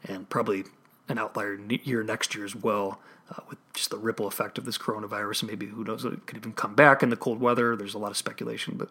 and 0.04 0.28
probably 0.28 0.64
an 1.08 1.18
outlier 1.18 1.58
year 1.84 2.02
next 2.02 2.34
year 2.34 2.44
as 2.44 2.54
well, 2.54 3.00
uh, 3.30 3.40
with 3.48 3.58
just 3.74 3.90
the 3.90 3.98
ripple 3.98 4.26
effect 4.26 4.58
of 4.58 4.64
this 4.64 4.78
coronavirus. 4.78 5.42
And 5.42 5.50
maybe 5.50 5.66
who 5.66 5.84
knows, 5.84 6.04
it 6.04 6.26
could 6.26 6.36
even 6.36 6.52
come 6.52 6.74
back 6.74 7.02
in 7.02 7.10
the 7.10 7.16
cold 7.16 7.40
weather. 7.40 7.76
There's 7.76 7.94
a 7.94 7.98
lot 7.98 8.10
of 8.10 8.16
speculation, 8.16 8.76
but 8.76 8.88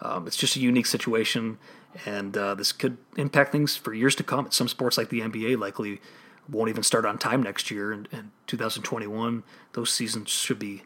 um, 0.00 0.26
it's 0.26 0.36
just 0.36 0.56
a 0.56 0.60
unique 0.60 0.86
situation, 0.86 1.58
and 2.04 2.36
uh, 2.36 2.54
this 2.54 2.72
could 2.72 2.98
impact 3.16 3.52
things 3.52 3.76
for 3.76 3.94
years 3.94 4.14
to 4.16 4.22
come. 4.22 4.50
Some 4.50 4.68
sports 4.68 4.98
like 4.98 5.08
the 5.08 5.20
NBA 5.20 5.58
likely 5.58 6.00
won't 6.48 6.68
even 6.68 6.82
start 6.82 7.06
on 7.06 7.18
time 7.18 7.42
next 7.42 7.70
year, 7.70 7.92
and, 7.92 8.08
and 8.12 8.30
2021 8.46 9.42
those 9.72 9.92
seasons 9.92 10.30
should 10.30 10.58
be 10.58 10.82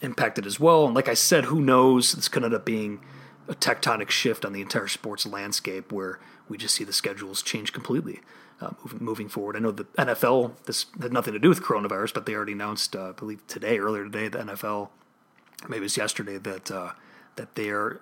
impacted 0.00 0.46
as 0.46 0.60
well. 0.60 0.86
And 0.86 0.94
like 0.94 1.08
I 1.08 1.14
said, 1.14 1.46
who 1.46 1.60
knows? 1.60 2.12
This 2.12 2.28
could 2.28 2.44
end 2.44 2.54
up 2.54 2.64
being 2.64 3.00
a 3.48 3.54
tectonic 3.54 4.10
shift 4.10 4.44
on 4.44 4.52
the 4.52 4.60
entire 4.60 4.88
sports 4.88 5.26
landscape 5.26 5.90
where 5.90 6.18
we 6.48 6.58
just 6.58 6.74
see 6.74 6.84
the 6.84 6.92
schedules 6.92 7.42
change 7.42 7.72
completely 7.72 8.20
uh, 8.60 8.70
moving, 8.82 9.04
moving 9.04 9.28
forward. 9.28 9.56
I 9.56 9.60
know 9.60 9.70
the 9.70 9.84
NFL, 9.96 10.52
this 10.64 10.86
had 11.00 11.12
nothing 11.12 11.32
to 11.32 11.38
do 11.38 11.48
with 11.48 11.62
coronavirus, 11.62 12.14
but 12.14 12.26
they 12.26 12.34
already 12.34 12.52
announced, 12.52 12.96
uh, 12.96 13.10
I 13.10 13.12
believe 13.12 13.46
today, 13.46 13.78
earlier 13.78 14.04
today, 14.04 14.28
the 14.28 14.38
NFL, 14.38 14.88
maybe 15.68 15.78
it 15.78 15.82
was 15.82 15.96
yesterday, 15.96 16.38
that 16.38 16.70
uh, 16.70 16.92
that 17.36 17.54
they 17.54 17.70
are 17.70 18.00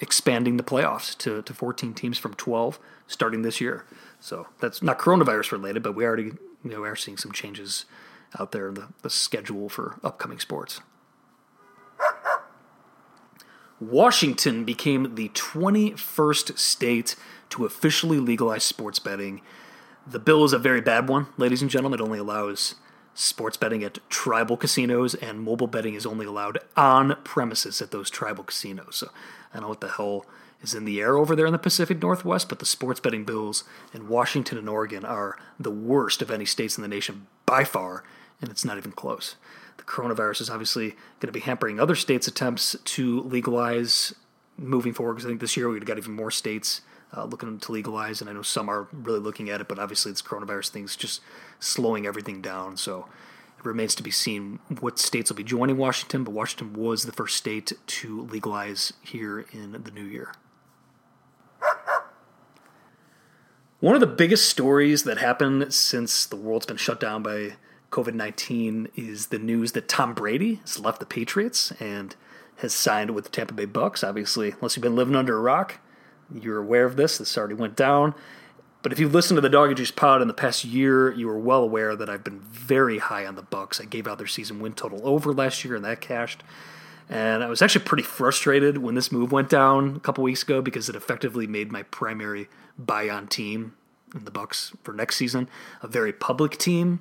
expanding 0.00 0.56
the 0.56 0.62
playoffs 0.62 1.16
to, 1.18 1.42
to 1.42 1.54
14 1.54 1.94
teams 1.94 2.18
from 2.18 2.34
12 2.34 2.78
starting 3.06 3.42
this 3.42 3.60
year. 3.60 3.84
So 4.20 4.46
that's 4.60 4.82
not 4.82 4.98
coronavirus 4.98 5.52
related, 5.52 5.82
but 5.82 5.94
we 5.94 6.04
already 6.04 6.32
you 6.66 6.70
know, 6.70 6.80
we 6.82 6.88
are 6.88 6.96
seeing 6.96 7.16
some 7.16 7.32
changes 7.32 7.84
out 8.38 8.52
there 8.52 8.68
in 8.68 8.74
the, 8.74 8.88
the 9.02 9.10
schedule 9.10 9.68
for 9.68 9.98
upcoming 10.02 10.40
sports. 10.40 10.80
Washington 13.78 14.64
became 14.64 15.14
the 15.14 15.28
21st 15.30 16.58
state 16.58 17.14
to 17.50 17.64
officially 17.66 18.18
legalize 18.18 18.64
sports 18.64 18.98
betting. 18.98 19.42
The 20.06 20.18
bill 20.18 20.44
is 20.44 20.52
a 20.52 20.58
very 20.58 20.80
bad 20.80 21.08
one, 21.08 21.26
ladies 21.36 21.62
and 21.62 21.70
gentlemen. 21.70 22.00
It 22.00 22.02
only 22.02 22.18
allows 22.18 22.76
sports 23.14 23.56
betting 23.56 23.82
at 23.82 23.98
tribal 24.08 24.56
casinos, 24.56 25.14
and 25.14 25.40
mobile 25.40 25.66
betting 25.66 25.94
is 25.94 26.06
only 26.06 26.26
allowed 26.26 26.58
on 26.76 27.16
premises 27.24 27.82
at 27.82 27.90
those 27.90 28.10
tribal 28.10 28.44
casinos. 28.44 28.96
So 28.96 29.08
I 29.52 29.54
don't 29.54 29.62
know 29.62 29.68
what 29.68 29.80
the 29.80 29.88
hell 29.88 30.26
is 30.62 30.74
in 30.74 30.84
the 30.84 31.00
air 31.00 31.16
over 31.16 31.34
there 31.34 31.46
in 31.46 31.52
the 31.52 31.58
Pacific 31.58 32.00
Northwest, 32.00 32.48
but 32.48 32.58
the 32.58 32.66
sports 32.66 33.00
betting 33.00 33.24
bills 33.24 33.64
in 33.92 34.08
Washington 34.08 34.58
and 34.58 34.68
Oregon 34.68 35.04
are 35.04 35.36
the 35.58 35.70
worst 35.70 36.22
of 36.22 36.30
any 36.30 36.44
states 36.44 36.76
in 36.76 36.82
the 36.82 36.88
nation 36.88 37.26
by 37.44 37.64
far, 37.64 38.04
and 38.40 38.50
it's 38.50 38.64
not 38.64 38.78
even 38.78 38.92
close 38.92 39.36
the 39.76 39.84
coronavirus 39.84 40.42
is 40.42 40.50
obviously 40.50 40.90
going 41.20 41.28
to 41.28 41.32
be 41.32 41.40
hampering 41.40 41.78
other 41.78 41.94
states' 41.94 42.28
attempts 42.28 42.76
to 42.84 43.20
legalize 43.22 44.14
moving 44.56 44.92
forward. 44.92 45.14
Because 45.14 45.26
I 45.26 45.28
think 45.28 45.40
this 45.40 45.56
year 45.56 45.68
we've 45.68 45.84
got 45.84 45.98
even 45.98 46.12
more 46.12 46.30
states 46.30 46.80
uh, 47.14 47.24
looking 47.24 47.58
to 47.58 47.72
legalize, 47.72 48.20
and 48.20 48.28
I 48.28 48.32
know 48.32 48.42
some 48.42 48.68
are 48.68 48.88
really 48.92 49.20
looking 49.20 49.50
at 49.50 49.60
it, 49.60 49.68
but 49.68 49.78
obviously 49.78 50.12
this 50.12 50.22
coronavirus 50.22 50.70
thing's 50.70 50.96
just 50.96 51.20
slowing 51.60 52.06
everything 52.06 52.40
down. 52.40 52.76
So 52.76 53.06
it 53.58 53.64
remains 53.64 53.94
to 53.96 54.02
be 54.02 54.10
seen 54.10 54.58
what 54.80 54.98
states 54.98 55.30
will 55.30 55.36
be 55.36 55.44
joining 55.44 55.76
Washington. 55.76 56.24
But 56.24 56.32
Washington 56.32 56.72
was 56.72 57.04
the 57.04 57.12
first 57.12 57.36
state 57.36 57.72
to 57.86 58.22
legalize 58.22 58.92
here 59.02 59.46
in 59.52 59.72
the 59.72 59.90
new 59.90 60.04
year. 60.04 60.32
One 63.80 63.94
of 63.94 64.00
the 64.00 64.06
biggest 64.06 64.48
stories 64.48 65.04
that 65.04 65.18
happened 65.18 65.72
since 65.72 66.24
the 66.24 66.36
world's 66.36 66.66
been 66.66 66.78
shut 66.78 66.98
down 66.98 67.22
by 67.22 67.56
COVID 67.90 68.14
19 68.14 68.88
is 68.96 69.26
the 69.26 69.38
news 69.38 69.72
that 69.72 69.88
Tom 69.88 70.14
Brady 70.14 70.56
has 70.56 70.80
left 70.80 70.98
the 70.98 71.06
Patriots 71.06 71.72
and 71.78 72.16
has 72.56 72.72
signed 72.72 73.10
with 73.10 73.24
the 73.24 73.30
Tampa 73.30 73.52
Bay 73.52 73.66
Bucs. 73.66 74.06
Obviously, 74.06 74.52
unless 74.52 74.76
you've 74.76 74.82
been 74.82 74.96
living 74.96 75.14
under 75.14 75.36
a 75.36 75.40
rock, 75.40 75.78
you're 76.34 76.58
aware 76.58 76.84
of 76.84 76.96
this. 76.96 77.18
This 77.18 77.36
already 77.36 77.54
went 77.54 77.76
down. 77.76 78.14
But 78.82 78.92
if 78.92 79.00
you've 79.00 79.14
listened 79.14 79.36
to 79.36 79.40
the 79.40 79.48
Doggy 79.48 79.74
Juice 79.74 79.90
pod 79.90 80.22
in 80.22 80.28
the 80.28 80.34
past 80.34 80.64
year, 80.64 81.12
you 81.12 81.28
are 81.28 81.38
well 81.38 81.62
aware 81.62 81.96
that 81.96 82.08
I've 82.08 82.22
been 82.22 82.40
very 82.40 82.98
high 82.98 83.26
on 83.26 83.34
the 83.34 83.42
Bucs. 83.42 83.80
I 83.80 83.84
gave 83.84 84.06
out 84.06 84.18
their 84.18 84.26
season 84.26 84.60
win 84.60 84.74
total 84.74 85.00
over 85.02 85.32
last 85.32 85.64
year, 85.64 85.74
and 85.74 85.84
that 85.84 86.00
cashed. 86.00 86.42
And 87.08 87.42
I 87.42 87.48
was 87.48 87.62
actually 87.62 87.84
pretty 87.84 88.02
frustrated 88.04 88.78
when 88.78 88.94
this 88.94 89.10
move 89.10 89.32
went 89.32 89.48
down 89.48 89.96
a 89.96 90.00
couple 90.00 90.22
weeks 90.24 90.42
ago 90.42 90.60
because 90.60 90.88
it 90.88 90.96
effectively 90.96 91.46
made 91.46 91.72
my 91.72 91.82
primary 91.84 92.48
buy 92.78 93.08
on 93.08 93.26
team 93.26 93.74
in 94.14 94.24
the 94.24 94.30
Bucs 94.30 94.76
for 94.82 94.92
next 94.92 95.16
season 95.16 95.48
a 95.82 95.88
very 95.88 96.12
public 96.12 96.56
team 96.56 97.00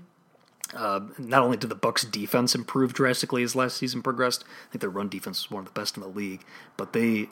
uh, 0.73 1.01
not 1.17 1.43
only 1.43 1.57
did 1.57 1.69
the 1.69 1.75
Bucs 1.75 2.09
defense 2.09 2.55
improve 2.55 2.93
drastically 2.93 3.43
as 3.43 3.55
last 3.55 3.77
season 3.77 4.01
progressed, 4.01 4.43
I 4.67 4.71
think 4.71 4.81
their 4.81 4.89
run 4.89 5.09
defense 5.09 5.43
was 5.43 5.51
one 5.51 5.61
of 5.61 5.73
the 5.73 5.79
best 5.79 5.95
in 5.95 6.01
the 6.01 6.09
league, 6.09 6.43
but 6.75 6.93
they 6.93 7.29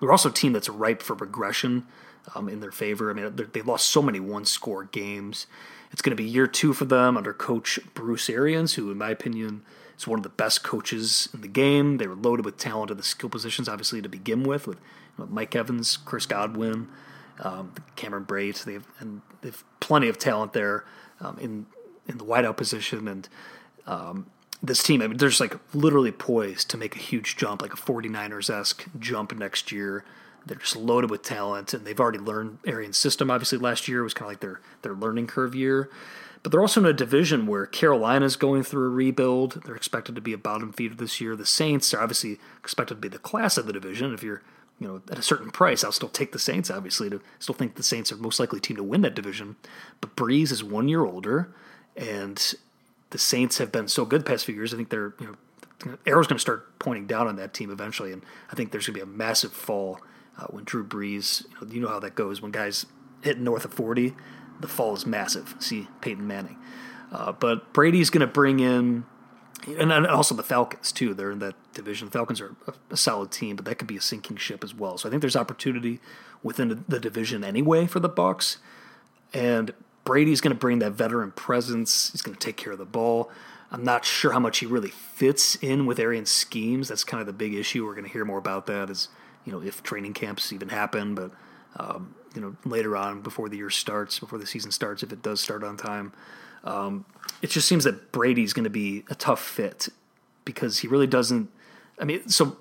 they're 0.00 0.12
also 0.12 0.30
a 0.30 0.32
team 0.32 0.52
that's 0.52 0.68
ripe 0.68 1.02
for 1.02 1.14
regression 1.14 1.86
um, 2.34 2.48
in 2.48 2.60
their 2.60 2.72
favor. 2.72 3.10
I 3.10 3.14
mean, 3.14 3.34
they 3.52 3.62
lost 3.62 3.88
so 3.88 4.02
many 4.02 4.20
one 4.20 4.44
score 4.44 4.84
games. 4.84 5.46
It's 5.90 6.02
going 6.02 6.16
to 6.16 6.22
be 6.22 6.28
year 6.28 6.46
two 6.46 6.72
for 6.72 6.84
them 6.84 7.16
under 7.16 7.32
coach 7.32 7.78
Bruce 7.94 8.28
Arians, 8.28 8.74
who, 8.74 8.90
in 8.90 8.98
my 8.98 9.10
opinion, 9.10 9.62
is 9.96 10.06
one 10.06 10.18
of 10.18 10.22
the 10.22 10.28
best 10.28 10.62
coaches 10.62 11.28
in 11.32 11.40
the 11.40 11.48
game. 11.48 11.96
They 11.96 12.06
were 12.06 12.14
loaded 12.14 12.44
with 12.44 12.58
talent 12.58 12.90
at 12.90 12.96
the 12.96 13.02
skill 13.02 13.30
positions, 13.30 13.68
obviously, 13.68 14.02
to 14.02 14.08
begin 14.08 14.42
with, 14.42 14.66
with 14.66 14.78
you 15.16 15.24
know, 15.24 15.30
Mike 15.30 15.56
Evans, 15.56 15.96
Chris 15.96 16.26
Godwin, 16.26 16.88
um, 17.40 17.72
Cameron 17.96 18.24
Brate. 18.24 18.64
They 18.64 18.74
have, 18.74 18.86
and 19.00 19.22
they 19.40 19.48
have 19.48 19.64
plenty 19.80 20.08
of 20.08 20.18
talent 20.18 20.52
there 20.52 20.84
um, 21.20 21.38
in 21.38 21.66
in 22.06 22.16
the 22.16 22.24
wideout 22.24 22.56
position, 22.56 23.06
and 23.06 23.28
um, 23.86 24.26
this 24.62 24.82
team, 24.82 25.02
I 25.02 25.06
mean, 25.06 25.16
they're 25.16 25.28
just 25.28 25.40
like 25.40 25.56
literally 25.74 26.12
poised 26.12 26.68
to 26.70 26.76
make 26.76 26.96
a 26.96 27.00
huge 27.00 27.36
jump, 27.36 27.62
like 27.62 27.72
a 27.72 27.76
49ers 27.76 28.50
esque 28.50 28.86
jump 28.98 29.34
next 29.36 29.70
year. 29.70 30.04
They're 30.46 30.56
just 30.56 30.76
loaded 30.76 31.10
with 31.10 31.22
talent, 31.22 31.74
and 31.74 31.84
they've 31.84 31.98
already 31.98 32.18
learned 32.18 32.58
Arians' 32.66 32.96
system. 32.96 33.30
Obviously, 33.30 33.58
last 33.58 33.86
year 33.86 34.02
was 34.02 34.14
kind 34.14 34.26
of 34.26 34.32
like 34.32 34.40
their 34.40 34.60
their 34.82 34.94
learning 34.94 35.26
curve 35.26 35.54
year. 35.54 35.90
But 36.42 36.52
they're 36.52 36.60
also 36.60 36.80
in 36.80 36.86
a 36.86 36.92
division 36.92 37.46
where 37.46 37.66
Carolina's 37.66 38.36
going 38.36 38.62
through 38.62 38.86
a 38.86 38.90
rebuild. 38.90 39.62
They're 39.64 39.74
expected 39.74 40.14
to 40.14 40.20
be 40.20 40.32
a 40.32 40.38
bottom 40.38 40.72
feeder 40.72 40.94
this 40.94 41.20
year. 41.20 41.34
The 41.34 41.44
Saints 41.44 41.92
are 41.92 42.00
obviously 42.00 42.38
expected 42.58 42.94
to 42.94 43.00
be 43.00 43.08
the 43.08 43.18
class 43.18 43.58
of 43.58 43.66
the 43.66 43.72
division. 43.72 44.14
If 44.14 44.22
you're 44.22 44.42
you 44.78 44.86
know, 44.86 45.02
at 45.10 45.18
a 45.18 45.22
certain 45.22 45.50
price, 45.50 45.82
I'll 45.82 45.92
still 45.92 46.08
take 46.08 46.32
the 46.32 46.38
Saints, 46.38 46.70
obviously, 46.70 47.10
to 47.10 47.20
still 47.38 47.54
think 47.54 47.74
the 47.74 47.82
Saints 47.82 48.12
are 48.12 48.16
most 48.16 48.38
likely 48.38 48.60
team 48.60 48.76
to 48.76 48.82
win 48.82 49.00
that 49.02 49.16
division. 49.16 49.56
But 50.00 50.14
Brees 50.14 50.52
is 50.52 50.62
one 50.62 50.88
year 50.88 51.04
older 51.04 51.52
and 51.96 52.54
the 53.10 53.18
Saints 53.18 53.58
have 53.58 53.72
been 53.72 53.88
so 53.88 54.04
good 54.04 54.20
the 54.20 54.24
past 54.24 54.44
few 54.44 54.54
years. 54.54 54.72
I 54.72 54.76
think 54.76 54.90
they're 54.90 55.14
you 55.20 55.26
know 55.26 55.34
arrow's 56.06 56.26
going 56.26 56.36
to 56.36 56.40
start 56.40 56.78
pointing 56.78 57.06
down 57.06 57.26
on 57.26 57.36
that 57.36 57.54
team 57.54 57.70
eventually, 57.70 58.12
and 58.12 58.22
I 58.50 58.54
think 58.54 58.72
there's 58.72 58.86
going 58.86 58.98
to 58.98 59.06
be 59.06 59.12
a 59.12 59.16
massive 59.16 59.52
fall 59.52 60.00
uh, 60.38 60.46
when 60.46 60.64
Drew 60.64 60.84
Brees. 60.86 61.44
You 61.44 61.66
know, 61.66 61.72
you 61.72 61.80
know 61.80 61.88
how 61.88 62.00
that 62.00 62.14
goes 62.14 62.42
when 62.42 62.50
guys 62.50 62.86
hit 63.22 63.38
north 63.38 63.64
of 63.64 63.72
forty, 63.72 64.14
the 64.60 64.68
fall 64.68 64.94
is 64.94 65.06
massive. 65.06 65.54
See 65.58 65.88
Peyton 66.00 66.26
Manning, 66.26 66.58
uh, 67.12 67.32
but 67.32 67.72
Brady's 67.72 68.10
going 68.10 68.20
to 68.20 68.26
bring 68.26 68.60
in. 68.60 69.04
And 69.66 69.92
also 70.06 70.36
the 70.36 70.44
Falcons 70.44 70.92
too. 70.92 71.14
They're 71.14 71.32
in 71.32 71.40
that 71.40 71.56
division. 71.74 72.06
The 72.06 72.12
Falcons 72.12 72.40
are 72.40 72.54
a, 72.90 72.96
solid 72.96 73.32
team, 73.32 73.56
but 73.56 73.64
that 73.64 73.74
could 73.74 73.88
be 73.88 73.96
a 73.96 74.00
sinking 74.00 74.36
ship 74.36 74.62
as 74.62 74.72
well. 74.72 74.96
So 74.96 75.08
I 75.08 75.10
think 75.10 75.20
there's 75.20 75.34
opportunity 75.34 76.00
within 76.44 76.84
the 76.86 77.00
division 77.00 77.42
anyway 77.42 77.86
for 77.86 77.98
the 77.98 78.08
Bucs. 78.08 78.58
And 79.34 79.74
Brady's 80.08 80.40
going 80.40 80.54
to 80.54 80.58
bring 80.58 80.78
that 80.78 80.92
veteran 80.92 81.32
presence. 81.32 82.12
He's 82.12 82.22
going 82.22 82.34
to 82.34 82.40
take 82.40 82.56
care 82.56 82.72
of 82.72 82.78
the 82.78 82.86
ball. 82.86 83.30
I'm 83.70 83.84
not 83.84 84.06
sure 84.06 84.32
how 84.32 84.40
much 84.40 84.60
he 84.60 84.64
really 84.64 84.88
fits 84.88 85.54
in 85.56 85.84
with 85.84 85.98
Arians' 85.98 86.30
schemes. 86.30 86.88
That's 86.88 87.04
kind 87.04 87.20
of 87.20 87.26
the 87.26 87.34
big 87.34 87.52
issue. 87.52 87.84
We're 87.84 87.92
going 87.92 88.06
to 88.06 88.10
hear 88.10 88.24
more 88.24 88.38
about 88.38 88.64
that 88.68 88.88
as 88.88 89.08
you 89.44 89.52
know 89.52 89.60
if 89.60 89.82
training 89.82 90.14
camps 90.14 90.50
even 90.50 90.70
happen, 90.70 91.14
but 91.14 91.30
um, 91.76 92.14
you 92.34 92.40
know 92.40 92.56
later 92.64 92.96
on 92.96 93.20
before 93.20 93.50
the 93.50 93.58
year 93.58 93.68
starts, 93.68 94.18
before 94.18 94.38
the 94.38 94.46
season 94.46 94.70
starts, 94.70 95.02
if 95.02 95.12
it 95.12 95.20
does 95.20 95.42
start 95.42 95.62
on 95.62 95.76
time. 95.76 96.14
Um, 96.64 97.04
it 97.42 97.50
just 97.50 97.68
seems 97.68 97.84
that 97.84 98.10
Brady's 98.10 98.54
going 98.54 98.64
to 98.64 98.70
be 98.70 99.04
a 99.10 99.14
tough 99.14 99.44
fit 99.44 99.90
because 100.46 100.78
he 100.78 100.88
really 100.88 101.06
doesn't. 101.06 101.50
I 102.00 102.06
mean, 102.06 102.26
so 102.30 102.56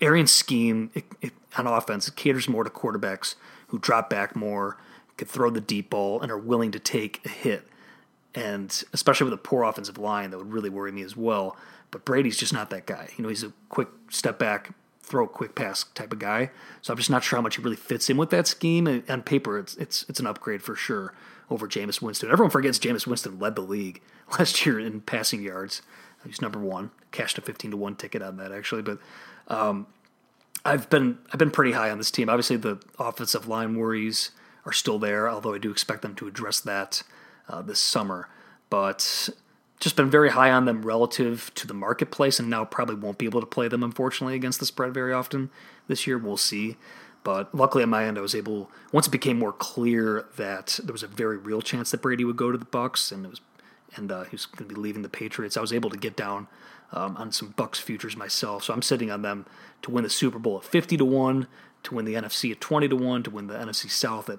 Arians' 0.00 0.30
scheme 0.30 0.92
it, 0.94 1.04
it, 1.20 1.32
on 1.58 1.66
offense 1.66 2.06
it 2.06 2.14
caters 2.14 2.48
more 2.48 2.62
to 2.62 2.70
quarterbacks 2.70 3.34
who 3.66 3.80
drop 3.80 4.08
back 4.08 4.36
more 4.36 4.76
could 5.16 5.28
throw 5.28 5.50
the 5.50 5.60
deep 5.60 5.90
ball 5.90 6.20
and 6.20 6.30
are 6.30 6.38
willing 6.38 6.72
to 6.72 6.78
take 6.78 7.24
a 7.24 7.28
hit. 7.28 7.66
And 8.34 8.84
especially 8.92 9.24
with 9.24 9.34
a 9.34 9.38
poor 9.38 9.64
offensive 9.64 9.98
line, 9.98 10.30
that 10.30 10.38
would 10.38 10.52
really 10.52 10.68
worry 10.68 10.92
me 10.92 11.02
as 11.02 11.16
well. 11.16 11.56
But 11.90 12.04
Brady's 12.04 12.36
just 12.36 12.52
not 12.52 12.70
that 12.70 12.86
guy. 12.86 13.10
You 13.16 13.22
know, 13.22 13.28
he's 13.28 13.42
a 13.42 13.52
quick 13.68 13.88
step 14.10 14.38
back, 14.38 14.74
throw 15.02 15.24
a 15.24 15.28
quick 15.28 15.54
pass 15.54 15.84
type 15.94 16.12
of 16.12 16.18
guy. 16.18 16.50
So 16.82 16.92
I'm 16.92 16.98
just 16.98 17.08
not 17.08 17.24
sure 17.24 17.38
how 17.38 17.42
much 17.42 17.56
he 17.56 17.62
really 17.62 17.76
fits 17.76 18.10
in 18.10 18.16
with 18.16 18.30
that 18.30 18.46
scheme. 18.46 19.02
On 19.08 19.22
paper, 19.22 19.58
it's 19.58 19.74
it's 19.76 20.04
it's 20.08 20.20
an 20.20 20.26
upgrade 20.26 20.62
for 20.62 20.74
sure 20.74 21.14
over 21.48 21.66
Jameis 21.66 22.02
Winston. 22.02 22.30
Everyone 22.30 22.50
forgets 22.50 22.78
Jameis 22.78 23.06
Winston 23.06 23.38
led 23.38 23.54
the 23.54 23.62
league 23.62 24.02
last 24.38 24.66
year 24.66 24.78
in 24.78 25.00
passing 25.00 25.42
yards. 25.42 25.80
He's 26.26 26.42
number 26.42 26.58
one. 26.58 26.90
Cashed 27.12 27.38
a 27.38 27.40
15 27.40 27.70
to 27.70 27.76
one 27.76 27.94
ticket 27.94 28.20
on 28.20 28.36
that 28.38 28.50
actually, 28.50 28.82
but 28.82 28.98
um, 29.48 29.86
I've 30.64 30.90
been 30.90 31.18
I've 31.32 31.38
been 31.38 31.52
pretty 31.52 31.72
high 31.72 31.90
on 31.90 31.98
this 31.98 32.10
team. 32.10 32.28
Obviously, 32.28 32.56
the 32.56 32.82
offensive 32.98 33.46
line 33.46 33.76
worries 33.76 34.32
are 34.66 34.72
still 34.72 34.98
there, 34.98 35.30
although 35.30 35.54
I 35.54 35.58
do 35.58 35.70
expect 35.70 36.02
them 36.02 36.14
to 36.16 36.26
address 36.26 36.60
that 36.60 37.02
uh, 37.48 37.62
this 37.62 37.80
summer. 37.80 38.28
But 38.68 39.30
just 39.80 39.96
been 39.96 40.10
very 40.10 40.30
high 40.30 40.50
on 40.50 40.64
them 40.64 40.82
relative 40.82 41.52
to 41.54 41.66
the 41.66 41.74
marketplace, 41.74 42.38
and 42.38 42.50
now 42.50 42.64
probably 42.64 42.96
won't 42.96 43.18
be 43.18 43.26
able 43.26 43.40
to 43.40 43.46
play 43.46 43.68
them, 43.68 43.82
unfortunately, 43.82 44.34
against 44.34 44.60
the 44.60 44.66
spread 44.66 44.92
very 44.92 45.12
often 45.12 45.50
this 45.88 46.06
year. 46.06 46.18
We'll 46.18 46.36
see. 46.36 46.76
But 47.22 47.54
luckily, 47.54 47.82
on 47.82 47.90
my 47.90 48.04
end, 48.04 48.18
I 48.18 48.20
was 48.20 48.34
able 48.34 48.70
once 48.92 49.06
it 49.06 49.10
became 49.10 49.38
more 49.38 49.52
clear 49.52 50.26
that 50.36 50.78
there 50.82 50.92
was 50.92 51.02
a 51.02 51.08
very 51.08 51.36
real 51.36 51.60
chance 51.60 51.90
that 51.90 52.02
Brady 52.02 52.24
would 52.24 52.36
go 52.36 52.52
to 52.52 52.58
the 52.58 52.64
Bucs, 52.64 53.10
and 53.10 53.24
it 53.24 53.28
was 53.28 53.40
and 53.96 54.12
uh, 54.12 54.24
he 54.24 54.30
was 54.32 54.46
going 54.46 54.68
to 54.68 54.74
be 54.74 54.80
leaving 54.80 55.02
the 55.02 55.08
Patriots. 55.08 55.56
I 55.56 55.60
was 55.60 55.72
able 55.72 55.90
to 55.90 55.96
get 55.96 56.16
down 56.16 56.48
um, 56.92 57.16
on 57.16 57.32
some 57.32 57.52
Bucs 57.54 57.80
futures 57.80 58.16
myself, 58.16 58.64
so 58.64 58.74
I'm 58.74 58.82
sitting 58.82 59.10
on 59.10 59.22
them 59.22 59.46
to 59.82 59.90
win 59.90 60.04
the 60.04 60.10
Super 60.10 60.38
Bowl 60.38 60.58
at 60.58 60.64
fifty 60.64 60.96
to 60.96 61.04
one, 61.04 61.48
to 61.82 61.94
win 61.94 62.04
the 62.04 62.14
NFC 62.14 62.52
at 62.52 62.60
twenty 62.60 62.88
to 62.88 62.96
one, 62.96 63.22
to 63.24 63.30
win 63.30 63.48
the 63.48 63.54
NFC 63.54 63.90
South 63.90 64.30
at 64.30 64.38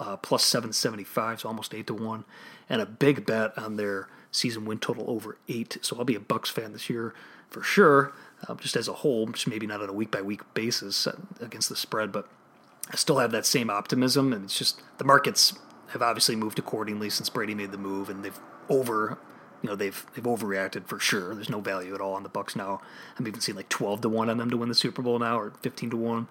uh, 0.00 0.16
plus 0.16 0.42
775, 0.44 1.40
so 1.40 1.48
almost 1.48 1.74
8 1.74 1.86
to 1.86 1.94
1, 1.94 2.24
and 2.68 2.80
a 2.80 2.86
big 2.86 3.26
bet 3.26 3.56
on 3.56 3.76
their 3.76 4.08
season 4.32 4.64
win 4.64 4.78
total 4.78 5.04
over 5.08 5.36
8. 5.48 5.78
So 5.82 5.96
I'll 5.96 6.04
be 6.04 6.16
a 6.16 6.20
Bucs 6.20 6.50
fan 6.50 6.72
this 6.72 6.90
year. 6.90 7.14
for 7.48 7.62
sure, 7.62 8.12
uh, 8.48 8.54
just 8.54 8.76
as 8.76 8.86
a 8.86 8.92
whole, 8.92 9.26
just 9.26 9.48
maybe 9.48 9.66
not 9.66 9.82
on 9.82 9.88
a 9.88 9.92
week 9.92 10.10
by 10.10 10.22
week 10.22 10.42
basis 10.54 11.06
uh, 11.06 11.16
against 11.40 11.68
the 11.68 11.76
spread, 11.76 12.12
but 12.12 12.28
I 12.90 12.96
still 12.96 13.18
have 13.18 13.32
that 13.32 13.44
same 13.44 13.70
optimism. 13.70 14.32
And 14.32 14.44
it's 14.44 14.56
just 14.56 14.80
the 14.98 15.04
markets 15.04 15.54
have 15.88 16.00
obviously 16.00 16.36
moved 16.36 16.58
accordingly 16.58 17.10
since 17.10 17.28
Brady 17.28 17.54
made 17.54 17.72
the 17.72 17.78
move, 17.78 18.08
and 18.08 18.24
they've 18.24 18.38
over, 18.68 19.18
you 19.62 19.68
know, 19.68 19.74
they've 19.74 20.06
they've 20.14 20.24
overreacted 20.24 20.86
for 20.86 21.00
sure. 21.00 21.34
There's 21.34 21.50
no 21.50 21.60
value 21.60 21.94
at 21.94 22.00
all 22.00 22.14
on 22.14 22.22
the 22.22 22.30
Bucs 22.30 22.54
now. 22.54 22.80
I'm 23.18 23.26
even 23.26 23.40
seeing 23.40 23.56
like 23.56 23.68
12 23.68 24.02
to 24.02 24.08
one 24.08 24.30
on 24.30 24.38
them 24.38 24.50
to 24.50 24.56
win 24.56 24.68
the 24.68 24.74
Super 24.74 25.02
Bowl 25.02 25.18
now, 25.18 25.38
or 25.38 25.52
15 25.62 25.90
to 25.90 25.96
one. 25.96 26.28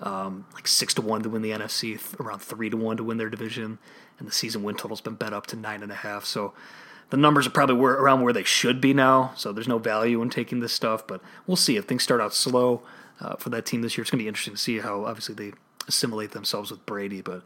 Um, 0.00 0.46
like 0.54 0.66
six 0.66 0.94
to 0.94 1.02
one 1.02 1.22
to 1.22 1.28
win 1.28 1.42
the 1.42 1.50
NFC, 1.50 2.00
around 2.18 2.40
three 2.40 2.70
to 2.70 2.76
one 2.76 2.96
to 2.96 3.04
win 3.04 3.18
their 3.18 3.28
division, 3.28 3.78
and 4.18 4.26
the 4.26 4.32
season 4.32 4.62
win 4.62 4.76
total's 4.76 5.02
been 5.02 5.14
bet 5.14 5.34
up 5.34 5.46
to 5.48 5.56
nine 5.56 5.82
and 5.82 5.92
a 5.92 5.96
half. 5.96 6.24
So 6.24 6.54
the 7.10 7.16
numbers 7.16 7.46
are 7.46 7.50
probably 7.50 7.76
where, 7.76 7.94
around 7.94 8.22
where 8.22 8.32
they 8.32 8.44
should 8.44 8.80
be 8.80 8.94
now. 8.94 9.32
So 9.36 9.52
there's 9.52 9.68
no 9.68 9.78
value 9.78 10.22
in 10.22 10.30
taking 10.30 10.60
this 10.60 10.72
stuff, 10.72 11.06
but 11.06 11.20
we'll 11.46 11.56
see 11.56 11.76
if 11.76 11.84
things 11.84 12.02
start 12.02 12.20
out 12.20 12.32
slow 12.32 12.82
uh, 13.20 13.36
for 13.36 13.50
that 13.50 13.66
team 13.66 13.82
this 13.82 13.96
year. 13.96 14.02
It's 14.02 14.10
going 14.10 14.20
to 14.20 14.24
be 14.24 14.28
interesting 14.28 14.54
to 14.54 14.60
see 14.60 14.78
how 14.78 15.04
obviously 15.04 15.34
they 15.34 15.52
assimilate 15.86 16.30
themselves 16.30 16.70
with 16.70 16.86
Brady, 16.86 17.20
but 17.20 17.42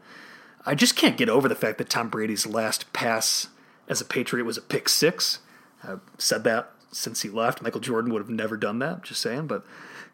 I 0.65 0.75
just 0.75 0.95
can't 0.95 1.17
get 1.17 1.29
over 1.29 1.49
the 1.49 1.55
fact 1.55 1.77
that 1.79 1.89
Tom 1.89 2.09
Brady's 2.09 2.47
last 2.47 2.93
pass 2.93 3.47
as 3.89 3.99
a 3.99 4.05
Patriot 4.05 4.45
was 4.45 4.57
a 4.57 4.61
pick 4.61 4.87
six. 4.87 5.39
I've 5.83 6.01
said 6.17 6.43
that 6.45 6.71
since 6.91 7.21
he 7.23 7.29
left. 7.29 7.61
Michael 7.61 7.81
Jordan 7.81 8.13
would 8.13 8.21
have 8.21 8.29
never 8.29 8.55
done 8.55 8.79
that. 8.79 9.03
Just 9.03 9.21
saying, 9.21 9.47
but. 9.47 9.65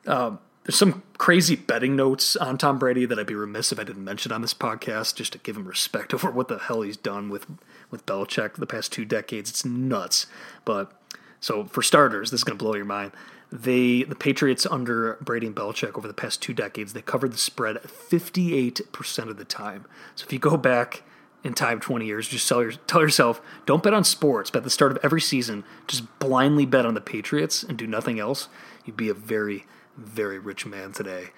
Um, 0.08 0.40
there's 0.64 0.78
some 0.78 1.04
crazy 1.18 1.56
betting 1.56 1.96
notes 1.96 2.36
on 2.36 2.58
Tom 2.58 2.78
Brady 2.78 3.06
that 3.06 3.18
I'd 3.18 3.26
be 3.26 3.36
remiss 3.36 3.72
if 3.72 3.80
I 3.80 3.84
didn't 3.84 4.04
mention 4.04 4.32
on 4.32 4.42
this 4.42 4.54
podcast, 4.54 5.16
just 5.16 5.34
to 5.34 5.40
give 5.40 5.58
him 5.58 5.68
respect 5.68 6.14
over 6.14 6.30
what 6.30 6.48
the 6.48 6.60
hell 6.60 6.82
he's 6.82 6.98
done 6.98 7.30
with 7.30 7.46
with 7.90 8.06
Belichick 8.06 8.54
the 8.54 8.68
past 8.68 8.92
two 8.92 9.06
decades. 9.06 9.50
It's 9.50 9.66
nuts. 9.66 10.28
But 10.64 10.92
so 11.40 11.66
for 11.66 11.82
starters, 11.82 12.32
this 12.32 12.42
is 12.42 12.44
going 12.44 12.58
to 12.58 12.64
blow 12.64 12.76
your 12.76 12.86
mind. 12.86 13.12
They 13.52 14.04
the 14.04 14.16
Patriots 14.16 14.66
under 14.66 15.18
Brady 15.20 15.48
and 15.48 15.56
Belichick 15.56 15.98
over 15.98 16.08
the 16.08 16.14
past 16.14 16.42
two 16.42 16.54
decades, 16.54 16.94
they 16.94 17.02
covered 17.02 17.34
the 17.34 17.38
spread 17.38 17.78
58% 17.78 19.30
of 19.30 19.38
the 19.38 19.44
time. 19.44 19.86
So 20.16 20.26
if 20.26 20.32
you 20.32 20.40
go 20.40 20.56
back 20.56 21.04
in 21.44 21.54
time 21.54 21.80
20 21.80 22.06
years, 22.06 22.28
just 22.28 22.48
tell, 22.48 22.62
your, 22.62 22.72
tell 22.72 23.02
yourself, 23.02 23.42
don't 23.66 23.82
bet 23.82 23.96
on 23.96 24.04
sports, 24.04 24.52
but 24.52 24.60
at 24.60 24.64
the 24.64 24.70
start 24.70 24.92
of 24.92 25.00
every 25.04 25.20
season, 25.20 25.64
just 25.88 26.20
blindly 26.20 26.68
bet 26.68 26.86
on 26.86 26.94
the 26.94 27.02
Patriots 27.02 27.64
and 27.64 27.78
do 27.78 27.88
nothing 27.88 28.20
else. 28.20 28.48
You'd 28.86 28.96
be 28.96 29.10
a 29.10 29.14
very 29.14 29.66
very 29.98 30.40
rich 30.40 30.66
man 30.66 30.92
today. 30.94 31.30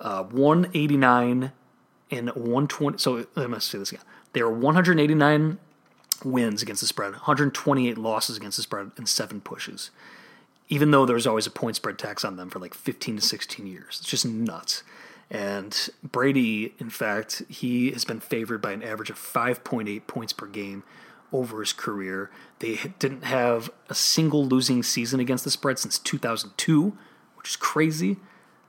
Uh, 0.00 0.24
189 0.24 1.52
and 2.10 2.28
120. 2.30 2.98
So 2.98 3.26
let 3.34 3.50
me 3.50 3.58
say 3.60 3.78
this 3.78 3.92
again. 3.92 4.04
There 4.32 4.44
are 4.44 4.52
189 4.52 5.58
wins 6.24 6.62
against 6.62 6.80
the 6.80 6.86
spread, 6.86 7.12
128 7.12 7.98
losses 7.98 8.36
against 8.36 8.56
the 8.56 8.62
spread, 8.62 8.90
and 8.96 9.08
seven 9.08 9.40
pushes. 9.40 9.90
Even 10.68 10.90
though 10.90 11.04
there's 11.04 11.26
always 11.26 11.46
a 11.46 11.50
point 11.50 11.76
spread 11.76 11.98
tax 11.98 12.24
on 12.24 12.36
them 12.36 12.50
for 12.50 12.58
like 12.58 12.74
15 12.74 13.16
to 13.16 13.22
16 13.22 13.66
years, 13.66 13.98
it's 14.00 14.08
just 14.08 14.26
nuts. 14.26 14.82
And 15.30 15.88
Brady, 16.02 16.74
in 16.78 16.90
fact, 16.90 17.42
he 17.48 17.90
has 17.92 18.04
been 18.04 18.20
favored 18.20 18.60
by 18.60 18.72
an 18.72 18.82
average 18.82 19.10
of 19.10 19.16
5.8 19.16 20.06
points 20.06 20.32
per 20.32 20.46
game 20.46 20.82
over 21.32 21.60
his 21.60 21.72
career. 21.72 22.30
They 22.60 22.78
didn't 22.98 23.24
have 23.24 23.70
a 23.88 23.94
single 23.94 24.46
losing 24.46 24.82
season 24.82 25.20
against 25.20 25.44
the 25.44 25.50
spread 25.50 25.78
since 25.78 25.98
2002, 25.98 26.96
which 27.44 27.50
is 27.50 27.56
crazy. 27.56 28.16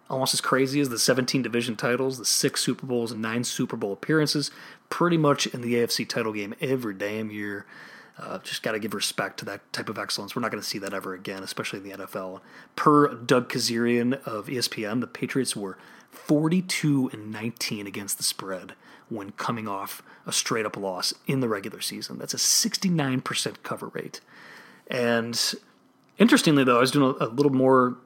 Almost 0.09 0.33
as 0.33 0.41
crazy 0.41 0.81
as 0.81 0.89
the 0.89 0.99
17 0.99 1.41
division 1.41 1.77
titles, 1.77 2.17
the 2.17 2.25
six 2.25 2.61
Super 2.61 2.85
Bowls, 2.85 3.13
and 3.13 3.21
nine 3.21 3.45
Super 3.45 3.77
Bowl 3.77 3.93
appearances, 3.93 4.51
pretty 4.89 5.15
much 5.17 5.47
in 5.47 5.61
the 5.61 5.75
AFC 5.75 6.07
title 6.07 6.33
game 6.33 6.53
every 6.59 6.93
damn 6.93 7.31
year. 7.31 7.65
Uh, 8.19 8.39
just 8.39 8.63
got 8.63 8.73
to 8.73 8.79
give 8.79 8.93
respect 8.93 9.39
to 9.39 9.45
that 9.45 9.71
type 9.71 9.87
of 9.87 9.97
excellence. 9.97 10.35
We're 10.35 10.41
not 10.41 10.51
going 10.51 10.61
to 10.61 10.67
see 10.67 10.77
that 10.79 10.93
ever 10.93 11.13
again, 11.13 11.41
especially 11.41 11.79
in 11.79 11.97
the 11.97 12.05
NFL. 12.05 12.41
Per 12.75 13.15
Doug 13.15 13.47
Kezirian 13.47 14.21
of 14.27 14.47
ESPN, 14.47 14.99
the 14.99 15.07
Patriots 15.07 15.55
were 15.55 15.77
42 16.11 17.11
and 17.13 17.31
19 17.31 17.87
against 17.87 18.17
the 18.17 18.23
spread 18.25 18.73
when 19.07 19.31
coming 19.31 19.69
off 19.69 20.03
a 20.25 20.33
straight 20.33 20.65
up 20.65 20.75
loss 20.75 21.13
in 21.27 21.39
the 21.39 21.47
regular 21.47 21.79
season. 21.79 22.17
That's 22.19 22.33
a 22.33 22.37
69% 22.37 23.55
cover 23.63 23.87
rate. 23.87 24.19
And 24.87 25.55
interestingly, 26.17 26.65
though, 26.65 26.77
I 26.77 26.81
was 26.81 26.91
doing 26.91 27.15
a, 27.21 27.25
a 27.25 27.27
little 27.27 27.53
more 27.53 27.97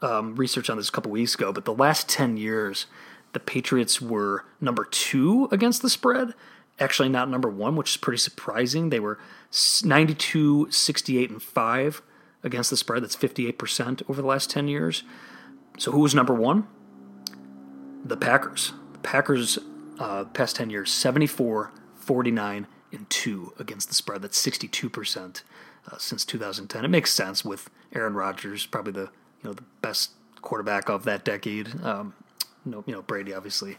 um, 0.00 0.34
research 0.36 0.68
on 0.70 0.76
this 0.76 0.88
a 0.88 0.92
couple 0.92 1.10
weeks 1.10 1.34
ago, 1.34 1.52
but 1.52 1.64
the 1.64 1.74
last 1.74 2.08
10 2.08 2.36
years, 2.36 2.86
the 3.32 3.40
Patriots 3.40 4.00
were 4.00 4.44
number 4.60 4.84
two 4.84 5.48
against 5.50 5.82
the 5.82 5.90
spread. 5.90 6.34
Actually, 6.78 7.08
not 7.08 7.30
number 7.30 7.48
one, 7.48 7.76
which 7.76 7.90
is 7.90 7.96
pretty 7.96 8.18
surprising. 8.18 8.90
They 8.90 9.00
were 9.00 9.18
92, 9.84 10.70
68, 10.70 11.30
and 11.30 11.42
5 11.42 12.02
against 12.42 12.70
the 12.70 12.76
spread. 12.76 13.02
That's 13.02 13.16
58% 13.16 14.02
over 14.08 14.20
the 14.20 14.28
last 14.28 14.50
10 14.50 14.68
years. 14.68 15.02
So, 15.78 15.92
who 15.92 16.00
was 16.00 16.14
number 16.14 16.34
one? 16.34 16.66
The 18.04 18.16
Packers. 18.16 18.72
The 18.92 18.98
Packers, 18.98 19.58
uh, 19.98 20.24
past 20.24 20.56
10 20.56 20.70
years, 20.70 20.90
74, 20.90 21.72
49, 21.94 22.66
and 22.90 23.08
2 23.08 23.54
against 23.58 23.88
the 23.88 23.94
spread. 23.94 24.22
That's 24.22 24.40
62% 24.44 25.42
uh, 25.90 25.98
since 25.98 26.24
2010. 26.24 26.84
It 26.84 26.88
makes 26.88 27.12
sense 27.12 27.44
with 27.44 27.70
Aaron 27.94 28.14
Rodgers, 28.14 28.66
probably 28.66 28.92
the 28.92 29.10
you 29.42 29.50
know 29.50 29.54
the 29.54 29.64
best 29.80 30.12
quarterback 30.40 30.88
of 30.88 31.04
that 31.04 31.24
decade. 31.24 31.82
Um, 31.82 32.14
you 32.64 32.72
know, 32.72 32.84
you 32.86 32.92
know 32.92 33.02
Brady 33.02 33.34
obviously 33.34 33.78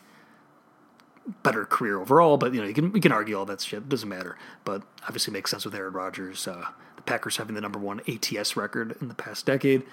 better 1.42 1.66
career 1.66 2.00
overall, 2.00 2.38
but 2.38 2.54
you 2.54 2.62
know 2.62 2.68
you 2.68 2.74
can 2.74 2.92
we 2.92 3.00
can 3.00 3.12
argue 3.12 3.38
all 3.38 3.46
that 3.46 3.62
shit. 3.62 3.88
Doesn't 3.88 4.10
matter, 4.10 4.38
but 4.66 4.84
obviously 5.04 5.34
makes 5.34 5.52
sense 5.52 5.66
with 5.66 5.76
Aaron 5.76 5.94
Rodgers. 5.94 6.48
Uh, 6.48 6.68
the 6.96 7.02
Packers 7.04 7.38
having 7.38 7.56
the 7.56 7.62
number 7.62 7.80
one 7.80 8.02
ATS 8.08 8.56
record 8.56 8.96
in 9.02 9.08
the 9.08 9.14
past 9.14 9.46
decade, 9.46 9.84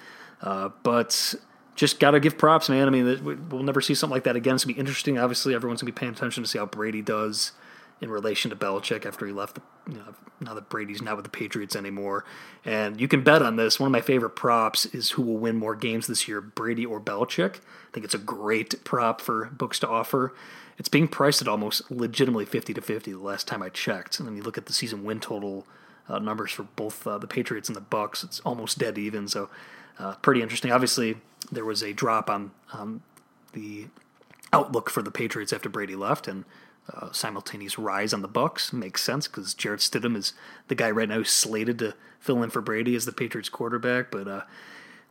uh, 0.42 0.70
but 0.82 1.34
just 1.76 2.00
gotta 2.00 2.20
give 2.20 2.36
props, 2.36 2.68
man. 2.68 2.86
I 2.86 2.90
mean, 2.90 3.48
we'll 3.48 3.62
never 3.62 3.80
see 3.80 3.94
something 3.94 4.14
like 4.14 4.24
that 4.24 4.36
again. 4.36 4.54
It's 4.56 4.64
gonna 4.64 4.74
be 4.74 4.80
interesting. 4.80 5.18
Obviously, 5.18 5.54
everyone's 5.54 5.82
gonna 5.82 5.92
be 5.92 5.98
paying 5.98 6.12
attention 6.12 6.42
to 6.42 6.48
see 6.48 6.58
how 6.58 6.66
Brady 6.66 7.02
does 7.02 7.52
in 8.00 8.10
relation 8.10 8.50
to 8.50 8.56
Belichick 8.56 9.04
after 9.04 9.26
he 9.26 9.32
left. 9.32 9.56
The, 9.56 9.62
you 9.92 9.98
know, 9.98 10.14
now 10.40 10.54
that 10.54 10.68
Brady's 10.68 11.02
not 11.02 11.16
with 11.16 11.24
the 11.24 11.30
Patriots 11.30 11.76
anymore, 11.76 12.24
and 12.64 13.00
you 13.00 13.08
can 13.08 13.22
bet 13.22 13.42
on 13.42 13.56
this. 13.56 13.78
One 13.78 13.88
of 13.88 13.92
my 13.92 14.00
favorite 14.00 14.30
props 14.30 14.86
is 14.86 15.10
who 15.10 15.22
will 15.22 15.36
win 15.36 15.56
more 15.56 15.74
games 15.74 16.06
this 16.06 16.26
year, 16.26 16.40
Brady 16.40 16.86
or 16.86 17.00
Belichick. 17.00 17.56
I 17.56 17.92
think 17.92 18.04
it's 18.04 18.14
a 18.14 18.18
great 18.18 18.84
prop 18.84 19.20
for 19.20 19.46
books 19.46 19.78
to 19.80 19.88
offer. 19.88 20.34
It's 20.78 20.88
being 20.88 21.08
priced 21.08 21.42
at 21.42 21.48
almost 21.48 21.90
legitimately 21.90 22.46
fifty 22.46 22.72
to 22.72 22.80
fifty. 22.80 23.12
The 23.12 23.18
last 23.18 23.46
time 23.46 23.62
I 23.62 23.68
checked, 23.68 24.18
and 24.18 24.26
then 24.26 24.36
you 24.36 24.42
look 24.42 24.56
at 24.56 24.64
the 24.64 24.72
season 24.72 25.04
win 25.04 25.20
total 25.20 25.66
uh, 26.08 26.18
numbers 26.18 26.52
for 26.52 26.62
both 26.62 27.06
uh, 27.06 27.18
the 27.18 27.26
Patriots 27.26 27.68
and 27.68 27.76
the 27.76 27.82
Bucs, 27.82 28.24
It's 28.24 28.40
almost 28.40 28.78
dead 28.78 28.96
even. 28.96 29.28
So 29.28 29.50
uh, 29.98 30.14
pretty 30.22 30.40
interesting. 30.40 30.72
Obviously, 30.72 31.18
there 31.52 31.66
was 31.66 31.82
a 31.82 31.92
drop 31.92 32.30
on 32.30 32.52
um, 32.72 33.02
the 33.52 33.88
outlook 34.52 34.88
for 34.88 35.02
the 35.02 35.10
Patriots 35.10 35.52
after 35.52 35.68
Brady 35.68 35.96
left, 35.96 36.26
and 36.26 36.44
uh, 36.94 37.12
simultaneous 37.12 37.78
rise 37.78 38.12
on 38.12 38.22
the 38.22 38.28
Bucs 38.28 38.72
makes 38.72 39.02
sense 39.02 39.26
because 39.26 39.54
Jarrett 39.54 39.80
Stidham 39.80 40.16
is 40.16 40.32
the 40.68 40.74
guy 40.74 40.90
right 40.90 41.08
now 41.08 41.22
slated 41.22 41.78
to 41.80 41.94
fill 42.18 42.42
in 42.42 42.50
for 42.50 42.60
Brady 42.60 42.94
as 42.94 43.04
the 43.04 43.12
Patriots 43.12 43.48
quarterback. 43.48 44.10
But 44.10 44.28
uh, 44.28 44.42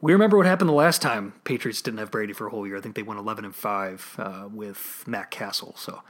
we 0.02 0.14
remember 0.14 0.38
what 0.38 0.46
happened 0.46 0.70
the 0.70 0.74
last 0.74 1.02
time 1.02 1.34
Patriots 1.44 1.82
didn't 1.82 2.00
have 2.00 2.12
Brady 2.12 2.34
for 2.34 2.48
a 2.48 2.50
whole 2.50 2.66
year. 2.66 2.78
I 2.78 2.82
think 2.82 2.96
they 2.96 3.04
went 3.04 3.20
11 3.20 3.46
and 3.46 3.56
five 3.56 4.16
uh, 4.18 4.48
with 4.52 5.04
Matt 5.08 5.32
Cassel. 5.32 5.76
So 5.78 6.02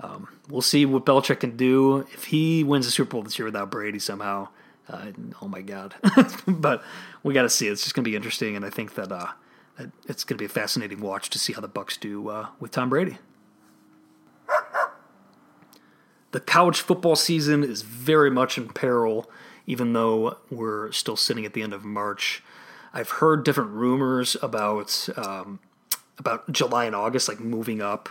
um, 0.00 0.28
we'll 0.48 0.62
see 0.62 0.86
what 0.86 1.04
Belichick 1.04 1.40
can 1.40 1.56
do 1.56 2.00
if 2.12 2.24
he 2.24 2.64
wins 2.64 2.86
the 2.86 2.92
Super 2.92 3.10
Bowl 3.10 3.22
this 3.22 3.38
year 3.38 3.46
without 3.46 3.70
Brady 3.70 3.98
somehow. 3.98 4.48
Uh, 4.88 5.12
oh 5.40 5.48
my 5.48 5.62
God! 5.62 5.94
but 6.46 6.82
we 7.22 7.32
got 7.32 7.42
to 7.42 7.48
see. 7.48 7.68
It's 7.68 7.84
just 7.84 7.94
going 7.94 8.04
to 8.04 8.10
be 8.10 8.16
interesting, 8.16 8.56
and 8.56 8.64
I 8.64 8.70
think 8.70 8.94
that 8.96 9.12
uh, 9.12 9.28
it's 10.06 10.24
going 10.24 10.36
to 10.36 10.42
be 10.42 10.46
a 10.46 10.48
fascinating 10.48 11.00
watch 11.00 11.30
to 11.30 11.38
see 11.38 11.52
how 11.52 11.60
the 11.60 11.68
Bucs 11.68 11.98
do 11.98 12.28
uh, 12.28 12.48
with 12.58 12.72
Tom 12.72 12.90
Brady. 12.90 13.18
The 16.32 16.40
college 16.40 16.80
football 16.80 17.16
season 17.16 17.62
is 17.62 17.82
very 17.82 18.30
much 18.30 18.58
in 18.58 18.68
peril, 18.68 19.30
even 19.66 19.92
though 19.92 20.38
we're 20.50 20.90
still 20.90 21.16
sitting 21.16 21.44
at 21.44 21.52
the 21.52 21.62
end 21.62 21.72
of 21.72 21.84
March. 21.84 22.42
I've 22.92 23.10
heard 23.10 23.44
different 23.44 23.70
rumors 23.70 24.36
about 24.42 25.08
um, 25.16 25.60
about 26.18 26.50
July 26.50 26.86
and 26.86 26.94
August, 26.94 27.28
like 27.28 27.40
moving 27.40 27.80
up 27.80 28.08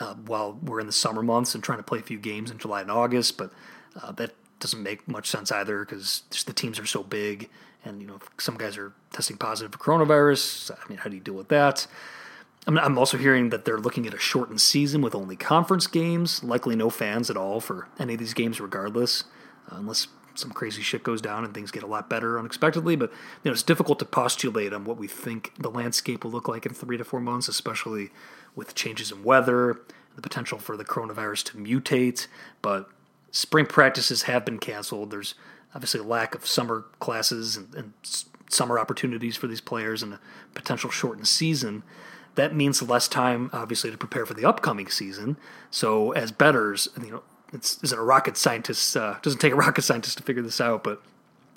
uh, 0.00 0.14
while 0.14 0.58
we're 0.62 0.80
in 0.80 0.86
the 0.86 0.92
summer 0.92 1.22
months 1.22 1.54
and 1.54 1.62
trying 1.62 1.78
to 1.78 1.84
play 1.84 1.98
a 1.98 2.02
few 2.02 2.18
games 2.18 2.50
in 2.50 2.58
July 2.58 2.80
and 2.80 2.90
August, 2.90 3.36
but 3.36 3.52
uh, 4.00 4.12
that 4.12 4.34
doesn't 4.60 4.82
make 4.82 5.06
much 5.06 5.28
sense 5.28 5.52
either 5.52 5.84
because 5.84 6.22
the 6.46 6.52
teams 6.52 6.78
are 6.78 6.86
so 6.86 7.02
big, 7.02 7.48
and 7.84 8.00
you 8.00 8.06
know 8.06 8.18
some 8.38 8.56
guys 8.56 8.76
are 8.76 8.92
testing 9.12 9.36
positive 9.36 9.72
for 9.72 9.78
coronavirus. 9.78 10.70
I 10.70 10.88
mean, 10.88 10.98
how 10.98 11.10
do 11.10 11.16
you 11.16 11.22
deal 11.22 11.34
with 11.34 11.48
that? 11.48 11.86
I'm 12.66 12.98
also 12.98 13.16
hearing 13.16 13.48
that 13.48 13.64
they're 13.64 13.78
looking 13.78 14.06
at 14.06 14.12
a 14.12 14.18
shortened 14.18 14.60
season 14.60 15.00
with 15.00 15.14
only 15.14 15.36
conference 15.36 15.86
games, 15.86 16.44
likely 16.44 16.76
no 16.76 16.90
fans 16.90 17.30
at 17.30 17.36
all 17.36 17.60
for 17.60 17.88
any 17.98 18.14
of 18.14 18.18
these 18.18 18.34
games, 18.34 18.60
regardless, 18.60 19.24
uh, 19.72 19.76
unless 19.76 20.08
some 20.34 20.50
crazy 20.50 20.82
shit 20.82 21.02
goes 21.02 21.20
down 21.20 21.44
and 21.44 21.52
things 21.54 21.70
get 21.70 21.82
a 21.82 21.86
lot 21.86 22.08
better 22.08 22.38
unexpectedly. 22.38 22.94
But 22.94 23.10
you 23.10 23.50
know, 23.50 23.52
it's 23.52 23.62
difficult 23.62 23.98
to 24.00 24.04
postulate 24.04 24.72
on 24.72 24.84
what 24.84 24.98
we 24.98 25.08
think 25.08 25.52
the 25.58 25.70
landscape 25.70 26.24
will 26.24 26.30
look 26.30 26.46
like 26.48 26.66
in 26.66 26.74
three 26.74 26.96
to 26.96 27.04
four 27.04 27.20
months, 27.20 27.48
especially 27.48 28.10
with 28.54 28.74
changes 28.74 29.10
in 29.10 29.24
weather, 29.24 29.80
the 30.14 30.22
potential 30.22 30.58
for 30.58 30.76
the 30.76 30.84
coronavirus 30.84 31.44
to 31.44 31.56
mutate. 31.56 32.26
But 32.62 32.88
spring 33.30 33.66
practices 33.66 34.22
have 34.22 34.44
been 34.44 34.58
canceled. 34.58 35.10
There's 35.10 35.34
obviously 35.74 36.00
a 36.00 36.04
lack 36.04 36.34
of 36.34 36.46
summer 36.46 36.86
classes 36.98 37.56
and, 37.56 37.74
and 37.74 37.92
summer 38.50 38.78
opportunities 38.78 39.36
for 39.36 39.46
these 39.46 39.60
players 39.60 40.02
and 40.02 40.14
a 40.14 40.20
potential 40.54 40.90
shortened 40.90 41.28
season, 41.28 41.82
that 42.38 42.54
means 42.54 42.80
less 42.80 43.08
time, 43.08 43.50
obviously, 43.52 43.90
to 43.90 43.98
prepare 43.98 44.24
for 44.24 44.32
the 44.32 44.44
upcoming 44.44 44.88
season. 44.88 45.36
So, 45.72 46.12
as 46.12 46.30
betters, 46.30 46.86
you 47.02 47.10
know, 47.10 47.22
it's 47.52 47.82
isn't 47.82 47.98
a 47.98 48.02
rocket 48.02 48.36
scientist. 48.36 48.96
Uh, 48.96 49.16
doesn't 49.22 49.40
take 49.40 49.52
a 49.52 49.56
rocket 49.66 49.82
scientist 49.82 50.18
to 50.18 50.22
figure 50.22 50.42
this 50.42 50.60
out, 50.60 50.84
but 50.84 51.02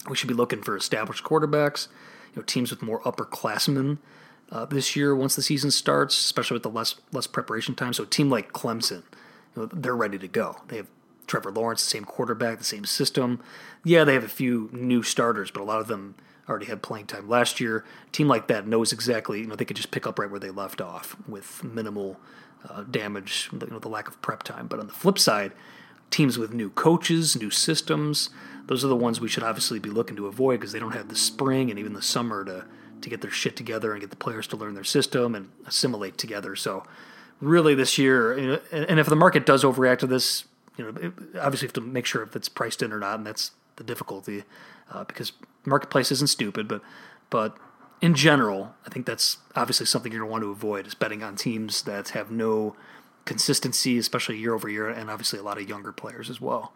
we 0.10 0.16
should 0.16 0.28
be 0.28 0.34
looking 0.34 0.64
for 0.64 0.76
established 0.76 1.24
quarterbacks, 1.24 1.88
you 2.34 2.42
know, 2.42 2.46
teams 2.46 2.72
with 2.72 2.82
more 2.82 3.00
upperclassmen 3.02 4.00
uh, 4.52 4.66
this 4.66 4.96
year 4.96 5.16
once 5.16 5.36
the 5.36 5.44
season 5.44 5.70
starts, 5.70 6.18
especially 6.18 6.56
with 6.56 6.64
the 6.64 6.70
less 6.70 6.96
less 7.12 7.28
preparation 7.28 7.76
time. 7.76 7.94
So, 7.94 8.04
a 8.04 8.08
team 8.08 8.32
like 8.32 8.52
Clemson, 8.52 9.04
you 9.56 9.62
know, 9.62 9.66
they're 9.68 9.96
ready 9.96 10.18
to 10.18 10.28
go. 10.28 10.58
They 10.68 10.78
have 10.78 10.88
Trevor 11.28 11.52
Lawrence, 11.52 11.84
the 11.84 11.92
same 11.92 12.06
quarterback, 12.06 12.58
the 12.58 12.64
same 12.64 12.86
system. 12.86 13.40
Yeah, 13.86 14.04
they 14.04 14.16
have 14.16 14.24
a 14.24 14.30
few 14.30 14.72
new 14.74 15.04
starters, 15.04 15.52
but 15.52 15.62
a 15.62 15.64
lot 15.64 15.80
of 15.80 15.88
them 15.88 16.16
already 16.52 16.68
had 16.68 16.84
playing 16.84 17.08
time 17.08 17.28
last 17.28 17.60
year. 17.60 17.86
A 18.08 18.12
team 18.12 18.28
like 18.28 18.48
that 18.48 18.68
knows 18.68 18.94
exactly, 18.94 19.40
you 19.40 19.48
know, 19.48 19.56
they 19.56 19.66
could 19.66 19.78
just 19.78 19.92
pick 19.92 20.06
up 20.06 20.20
right 20.20 20.30
where 20.30 20.40
they 20.40 20.52
left 20.52 20.82
off 20.82 21.16
with 21.28 21.64
minimal 21.64 22.20
uh, 22.70 22.84
damage, 22.84 23.50
you 23.52 23.68
know, 23.68 23.80
the 23.80 23.90
lack 23.90 24.08
of 24.08 24.22
prep 24.22 24.44
time. 24.44 24.68
But 24.68 24.80
on 24.80 24.88
the 24.88 24.94
flip 24.94 25.18
side, 25.18 25.54
teams 26.12 26.38
with 26.38 26.54
new 26.54 26.70
coaches, 26.70 27.36
new 27.36 27.50
systems, 27.50 28.30
those 28.68 28.86
are 28.86 28.90
the 28.90 28.96
ones 28.96 29.20
we 29.20 29.28
should 29.28 29.44
obviously 29.44 29.80
be 29.80 29.90
looking 29.90 30.16
to 30.18 30.28
avoid 30.28 30.60
because 30.60 30.72
they 30.72 30.80
don't 30.80 30.94
have 30.94 31.08
the 31.08 31.16
spring 31.16 31.70
and 31.70 31.80
even 31.80 31.94
the 31.94 32.02
summer 32.02 32.46
to 32.46 32.66
to 33.02 33.10
get 33.10 33.22
their 33.22 33.32
shit 33.32 33.56
together 33.56 33.94
and 33.94 34.02
get 34.02 34.12
the 34.12 34.16
players 34.16 34.46
to 34.46 34.56
learn 34.56 34.76
their 34.76 34.84
system 34.84 35.34
and 35.34 35.50
assimilate 35.66 36.20
together. 36.20 36.56
So 36.56 36.84
really 37.40 37.74
this 37.74 37.98
year, 37.98 38.38
you 38.38 38.48
know, 38.48 38.60
and 38.72 39.00
if 39.00 39.08
the 39.08 39.16
market 39.16 39.44
does 39.44 39.64
overreact 39.64 40.00
to 40.00 40.08
this, 40.08 40.46
you 40.78 40.86
know, 40.86 41.12
obviously 41.42 41.66
you 41.66 41.70
have 41.70 41.74
to 41.74 41.82
make 41.82 42.06
sure 42.06 42.22
if 42.22 42.36
it's 42.36 42.48
priced 42.48 42.84
in 42.84 42.94
or 42.94 43.00
not, 43.00 43.16
and 43.18 43.26
that's 43.26 43.52
the 43.78 43.84
difficulty 43.84 44.44
uh, 44.92 45.04
because 45.06 45.32
marketplace 45.66 46.12
isn't 46.12 46.28
stupid, 46.28 46.68
but 46.68 46.82
but 47.30 47.58
in 48.02 48.16
general, 48.16 48.76
I 48.86 48.90
think 48.90 49.06
that's 49.06 49.38
obviously 49.56 49.86
something 49.86 50.12
you're 50.12 50.22
going 50.22 50.30
to 50.30 50.32
want 50.32 50.44
to 50.44 50.50
avoid 50.50 50.88
is 50.88 50.96
betting 50.96 51.24
on 51.24 51.36
teams 51.36 51.84
that 51.84 52.10
have 52.10 52.32
no 52.32 52.76
consistency, 53.26 53.98
especially 53.98 54.38
year 54.38 54.54
over 54.54 54.68
year, 54.68 54.90
and 54.90 55.10
obviously 55.10 55.40
a 55.40 55.44
lot 55.44 55.60
of 55.60 55.70
younger 55.70 55.92
players 55.92 56.30
as 56.30 56.42
well. 56.42 56.74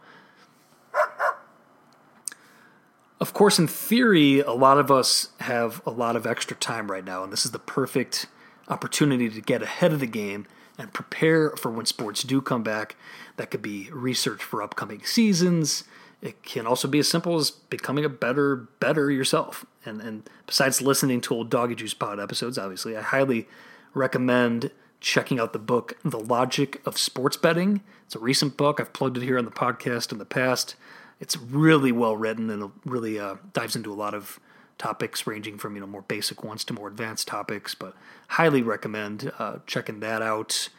Of 3.19 3.33
course, 3.33 3.57
in 3.57 3.67
theory, 3.67 4.41
a 4.41 4.51
lot 4.51 4.77
of 4.77 4.91
us 4.91 5.29
have 5.39 5.81
a 5.85 5.89
lot 5.89 6.15
of 6.15 6.27
extra 6.27 6.55
time 6.55 6.91
right 6.91 7.03
now, 7.03 7.23
and 7.23 7.33
this 7.33 7.45
is 7.45 7.51
the 7.51 7.59
perfect 7.59 8.27
opportunity 8.67 9.29
to 9.29 9.41
get 9.41 9.63
ahead 9.63 9.93
of 9.93 9.99
the 9.99 10.07
game 10.07 10.45
and 10.77 10.93
prepare 10.93 11.51
for 11.51 11.71
when 11.71 11.85
sports 11.85 12.23
do 12.23 12.41
come 12.41 12.61
back. 12.61 12.95
That 13.37 13.51
could 13.51 13.61
be 13.61 13.89
research 13.91 14.43
for 14.43 14.61
upcoming 14.61 15.03
seasons. 15.05 15.85
It 16.21 16.43
can 16.43 16.65
also 16.65 16.87
be 16.87 16.99
as 16.99 17.07
simple 17.07 17.35
as 17.35 17.51
becoming 17.51 18.05
a 18.05 18.09
better, 18.09 18.67
better 18.79 19.11
yourself. 19.11 19.65
And 19.85 20.01
and 20.01 20.29
besides 20.47 20.81
listening 20.81 21.21
to 21.21 21.33
old 21.33 21.49
Doggy 21.49 21.75
Juice 21.75 21.93
Pod 21.93 22.19
episodes, 22.19 22.57
obviously, 22.57 22.97
I 22.97 23.01
highly 23.01 23.47
recommend 23.93 24.71
checking 24.99 25.39
out 25.39 25.53
the 25.53 25.59
book 25.59 25.97
The 26.03 26.19
Logic 26.19 26.81
of 26.85 26.97
Sports 26.97 27.37
Betting. 27.37 27.81
It's 28.05 28.15
a 28.15 28.19
recent 28.19 28.57
book. 28.57 28.79
I've 28.79 28.93
plugged 28.93 29.17
it 29.17 29.23
here 29.23 29.37
on 29.37 29.45
the 29.45 29.51
podcast 29.51 30.11
in 30.11 30.17
the 30.17 30.25
past. 30.25 30.75
It's 31.19 31.37
really 31.37 31.91
well 31.91 32.17
written 32.17 32.49
and 32.49 32.71
really 32.83 33.19
uh, 33.19 33.35
dives 33.53 33.75
into 33.75 33.93
a 33.93 33.95
lot 33.95 34.13
of 34.13 34.39
topics 34.77 35.25
ranging 35.25 35.57
from 35.57 35.75
you 35.75 35.81
know 35.81 35.87
more 35.87 36.01
basic 36.01 36.43
ones 36.43 36.63
to 36.65 36.73
more 36.73 36.87
advanced 36.87 37.27
topics. 37.27 37.75
But 37.75 37.95
highly 38.29 38.61
recommend 38.61 39.31
uh, 39.37 39.57
checking 39.67 39.99
that 39.99 40.21
out. 40.21 40.69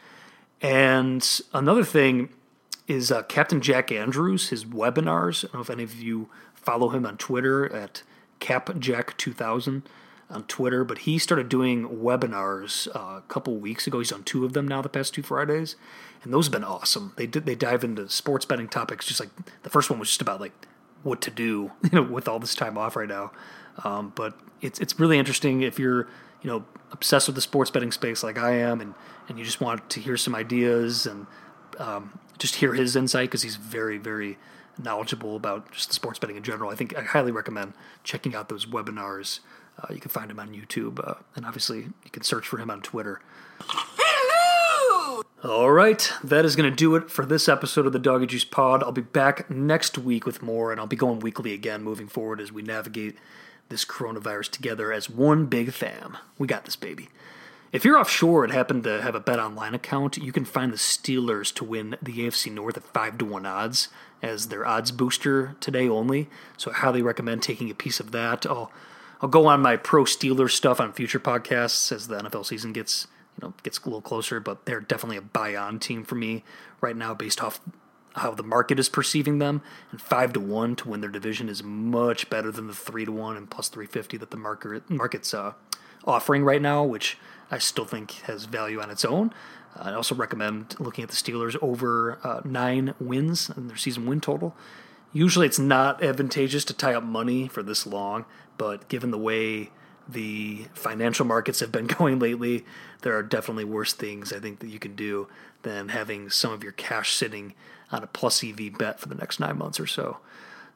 And 0.61 1.41
another 1.53 1.83
thing 1.83 2.29
is 2.87 3.11
uh, 3.11 3.23
Captain 3.23 3.61
Jack 3.61 3.91
Andrews, 3.91 4.49
his 4.49 4.65
webinars. 4.65 5.43
I 5.43 5.47
don't 5.47 5.55
know 5.55 5.61
if 5.61 5.69
any 5.69 5.83
of 5.83 5.95
you 5.95 6.29
follow 6.53 6.89
him 6.89 7.05
on 7.05 7.17
Twitter 7.17 7.71
at 7.73 8.03
CapJack2000 8.39 9.83
on 10.29 10.43
Twitter, 10.43 10.83
but 10.83 10.99
he 10.99 11.17
started 11.17 11.49
doing 11.49 11.87
webinars 11.87 12.87
uh, 12.95 13.17
a 13.17 13.23
couple 13.27 13.55
weeks 13.57 13.87
ago. 13.87 13.99
He's 13.99 14.11
on 14.11 14.23
two 14.23 14.45
of 14.45 14.53
them 14.53 14.67
now, 14.67 14.81
the 14.81 14.89
past 14.89 15.13
two 15.13 15.23
Fridays, 15.23 15.75
and 16.23 16.33
those 16.33 16.47
have 16.47 16.51
been 16.51 16.63
awesome. 16.63 17.13
They 17.15 17.27
did, 17.27 17.45
they 17.45 17.55
dive 17.55 17.83
into 17.83 18.09
sports 18.09 18.45
betting 18.45 18.67
topics, 18.67 19.05
just 19.05 19.19
like 19.19 19.29
the 19.63 19.69
first 19.69 19.89
one 19.89 19.99
was 19.99 20.09
just 20.09 20.21
about 20.21 20.41
like 20.41 20.67
what 21.03 21.21
to 21.21 21.31
do, 21.31 21.71
you 21.83 21.89
know, 21.93 22.03
with 22.03 22.27
all 22.27 22.39
this 22.39 22.55
time 22.55 22.77
off 22.77 22.95
right 22.95 23.07
now. 23.07 23.31
Um, 23.83 24.11
but 24.15 24.37
it's 24.61 24.79
it's 24.79 24.99
really 24.99 25.17
interesting 25.19 25.61
if 25.61 25.77
you're 25.79 26.07
you 26.41 26.49
know 26.49 26.65
obsessed 26.91 27.27
with 27.27 27.35
the 27.35 27.41
sports 27.41 27.71
betting 27.71 27.91
space 27.91 28.23
like 28.23 28.37
I 28.37 28.51
am, 28.51 28.81
and 28.81 28.95
and 29.29 29.37
you 29.39 29.45
just 29.45 29.61
want 29.61 29.89
to 29.91 29.99
hear 29.99 30.17
some 30.17 30.35
ideas 30.35 31.05
and 31.05 31.27
um, 31.79 32.19
just 32.37 32.55
hear 32.55 32.73
his 32.73 32.95
insight 32.95 33.29
because 33.29 33.43
he's 33.43 33.55
very 33.55 33.97
very 33.97 34.37
knowledgeable 34.79 35.35
about 35.35 35.71
just 35.71 35.89
the 35.89 35.93
sports 35.93 36.19
betting 36.19 36.35
in 36.35 36.43
general. 36.43 36.69
I 36.69 36.75
think 36.75 36.95
I 36.95 37.01
highly 37.01 37.31
recommend 37.31 37.73
checking 38.03 38.35
out 38.35 38.49
those 38.49 38.65
webinars. 38.65 39.39
Uh, 39.79 39.93
you 39.93 39.99
can 39.99 40.09
find 40.09 40.31
him 40.31 40.39
on 40.39 40.53
YouTube, 40.53 40.99
uh, 41.07 41.15
and 41.35 41.45
obviously 41.45 41.79
you 42.03 42.11
can 42.11 42.23
search 42.23 42.47
for 42.47 42.57
him 42.57 42.69
on 42.69 42.81
Twitter. 42.81 43.21
Hello! 43.61 45.23
All 45.43 45.71
right, 45.71 46.11
that 46.23 46.45
is 46.45 46.55
going 46.55 46.69
to 46.69 46.75
do 46.75 46.95
it 46.95 47.11
for 47.11 47.25
this 47.25 47.47
episode 47.47 47.85
of 47.85 47.93
the 47.93 47.99
Doggy 47.99 48.25
Juice 48.25 48.43
Pod. 48.43 48.81
I'll 48.81 48.91
be 48.91 49.01
back 49.01 49.49
next 49.51 49.97
week 49.97 50.25
with 50.25 50.41
more, 50.41 50.71
and 50.71 50.81
I'll 50.81 50.87
be 50.87 50.95
going 50.95 51.19
weekly 51.19 51.53
again 51.53 51.83
moving 51.83 52.07
forward 52.07 52.41
as 52.41 52.51
we 52.51 52.63
navigate 52.63 53.17
this 53.69 53.85
coronavirus 53.85 54.49
together 54.51 54.91
as 54.91 55.09
one 55.09 55.45
big 55.45 55.71
fam. 55.73 56.17
We 56.39 56.47
got 56.47 56.65
this, 56.65 56.75
baby. 56.75 57.09
If 57.71 57.83
you're 57.83 57.97
offshore 57.97 58.45
and 58.45 58.53
happen 58.53 58.81
to 58.83 59.01
have 59.01 59.13
a 59.13 59.19
Bet 59.19 59.39
Online 59.39 59.73
account, 59.73 60.17
you 60.17 60.31
can 60.31 60.45
find 60.45 60.71
the 60.71 60.77
Steelers 60.77 61.53
to 61.55 61.65
win 61.65 61.97
the 62.01 62.19
AFC 62.19 62.51
North 62.51 62.77
at 62.77 62.83
5 62.83 63.17
to 63.17 63.25
1 63.25 63.45
odds 63.45 63.89
as 64.21 64.47
their 64.47 64.65
odds 64.65 64.91
booster 64.91 65.55
today 65.59 65.87
only. 65.89 66.29
So 66.55 66.71
I 66.71 66.75
highly 66.75 67.01
recommend 67.01 67.43
taking 67.43 67.69
a 67.69 67.75
piece 67.75 67.99
of 67.99 68.11
that. 68.11 68.45
I'll 68.45 68.71
I'll 69.19 69.29
go 69.29 69.47
on 69.47 69.61
my 69.61 69.77
pro 69.77 70.03
Steelers 70.03 70.51
stuff 70.51 70.79
on 70.79 70.93
future 70.93 71.19
podcasts 71.19 71.91
as 71.91 72.07
the 72.07 72.19
NFL 72.19 72.45
season 72.45 72.71
gets 72.71 73.07
you 73.35 73.47
know 73.47 73.53
gets 73.63 73.79
a 73.79 73.83
little 73.85 74.01
closer, 74.01 74.39
but 74.39 74.65
they're 74.65 74.79
definitely 74.79 75.17
a 75.17 75.21
buy 75.21 75.55
on 75.55 75.79
team 75.79 76.03
for 76.03 76.15
me 76.15 76.43
right 76.81 76.95
now 76.95 77.13
based 77.13 77.43
off 77.43 77.59
how 78.15 78.31
the 78.31 78.43
market 78.43 78.79
is 78.79 78.89
perceiving 78.89 79.39
them. 79.39 79.61
And 79.91 80.01
five 80.01 80.33
to 80.33 80.39
one 80.39 80.75
to 80.77 80.89
win 80.89 81.01
their 81.01 81.09
division 81.09 81.49
is 81.49 81.63
much 81.63 82.29
better 82.29 82.51
than 82.51 82.67
the 82.67 82.73
three 82.73 83.05
to 83.05 83.11
one 83.11 83.35
and 83.35 83.49
plus 83.49 83.69
three 83.69 83.87
fifty 83.87 84.17
that 84.17 84.31
the 84.31 84.37
market 84.37 84.87
market's 84.89 85.33
uh, 85.33 85.53
offering 86.05 86.43
right 86.43 86.61
now, 86.61 86.83
which 86.83 87.17
I 87.49 87.57
still 87.59 87.85
think 87.85 88.11
has 88.23 88.45
value 88.45 88.81
on 88.81 88.89
its 88.89 89.05
own. 89.05 89.33
I 89.75 89.93
also 89.93 90.15
recommend 90.15 90.75
looking 90.79 91.03
at 91.03 91.09
the 91.09 91.15
Steelers 91.15 91.55
over 91.61 92.19
uh, 92.23 92.41
nine 92.43 92.93
wins 92.99 93.49
in 93.55 93.67
their 93.67 93.77
season 93.77 94.05
win 94.05 94.21
total. 94.21 94.55
Usually, 95.13 95.45
it's 95.45 95.59
not 95.59 96.03
advantageous 96.03 96.65
to 96.65 96.73
tie 96.73 96.93
up 96.93 97.03
money 97.03 97.47
for 97.47 97.63
this 97.63 97.87
long, 97.87 98.25
but 98.57 98.87
given 98.89 99.11
the 99.11 99.17
way 99.17 99.71
the 100.07 100.65
financial 100.73 101.25
markets 101.25 101.59
have 101.59 101.71
been 101.71 101.87
going 101.99 102.19
lately, 102.19 102.65
there 103.01 103.15
are 103.15 103.23
definitely 103.23 103.65
worse 103.65 103.93
things 103.93 104.33
I 104.33 104.39
think 104.39 104.59
that 104.59 104.69
you 104.69 104.79
can 104.79 104.95
do 104.95 105.27
than 105.63 105.89
having 105.89 106.29
some 106.29 106.51
of 106.51 106.63
your 106.63 106.71
cash 106.73 107.13
sitting 107.13 107.53
on 107.91 108.03
a 108.03 108.07
plus 108.07 108.43
EV 108.43 108.77
bet 108.77 108.99
for 108.99 109.07
the 109.07 109.15
next 109.15 109.39
nine 109.39 109.57
months 109.57 109.79
or 109.79 109.87
so. 109.87 110.17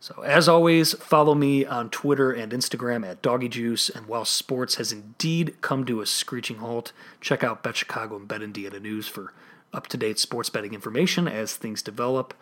So, 0.01 0.23
as 0.23 0.49
always, 0.49 0.93
follow 0.93 1.35
me 1.35 1.63
on 1.63 1.91
Twitter 1.91 2.31
and 2.31 2.51
Instagram 2.51 3.07
at 3.07 3.21
Doggy 3.21 3.47
Juice. 3.47 3.87
And 3.87 4.07
while 4.07 4.25
sports 4.25 4.75
has 4.75 4.91
indeed 4.91 5.61
come 5.61 5.85
to 5.85 6.01
a 6.01 6.07
screeching 6.07 6.57
halt, 6.57 6.91
check 7.21 7.43
out 7.43 7.61
Bet 7.61 7.77
Chicago 7.77 8.15
and 8.15 8.27
Bet 8.27 8.41
Indiana 8.41 8.79
News 8.79 9.07
for 9.07 9.31
up 9.71 9.85
to 9.89 9.97
date 9.97 10.17
sports 10.17 10.49
betting 10.49 10.73
information 10.73 11.27
as 11.27 11.55
things 11.55 11.83
develop. 11.83 12.33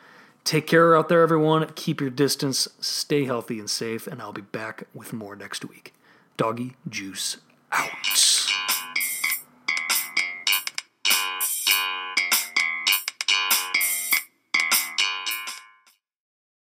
Take 0.45 0.67
care 0.67 0.95
out 0.95 1.09
there, 1.09 1.21
everyone. 1.21 1.69
Keep 1.75 1.99
your 1.99 2.09
distance, 2.09 2.69
stay 2.79 3.25
healthy 3.25 3.59
and 3.59 3.69
safe, 3.69 4.07
and 4.07 4.21
I'll 4.21 4.31
be 4.31 4.39
back 4.39 4.85
with 4.93 5.11
more 5.11 5.35
next 5.35 5.65
week. 5.65 5.93
Doggy 6.37 6.77
Juice 6.87 7.39
out. 7.73 8.28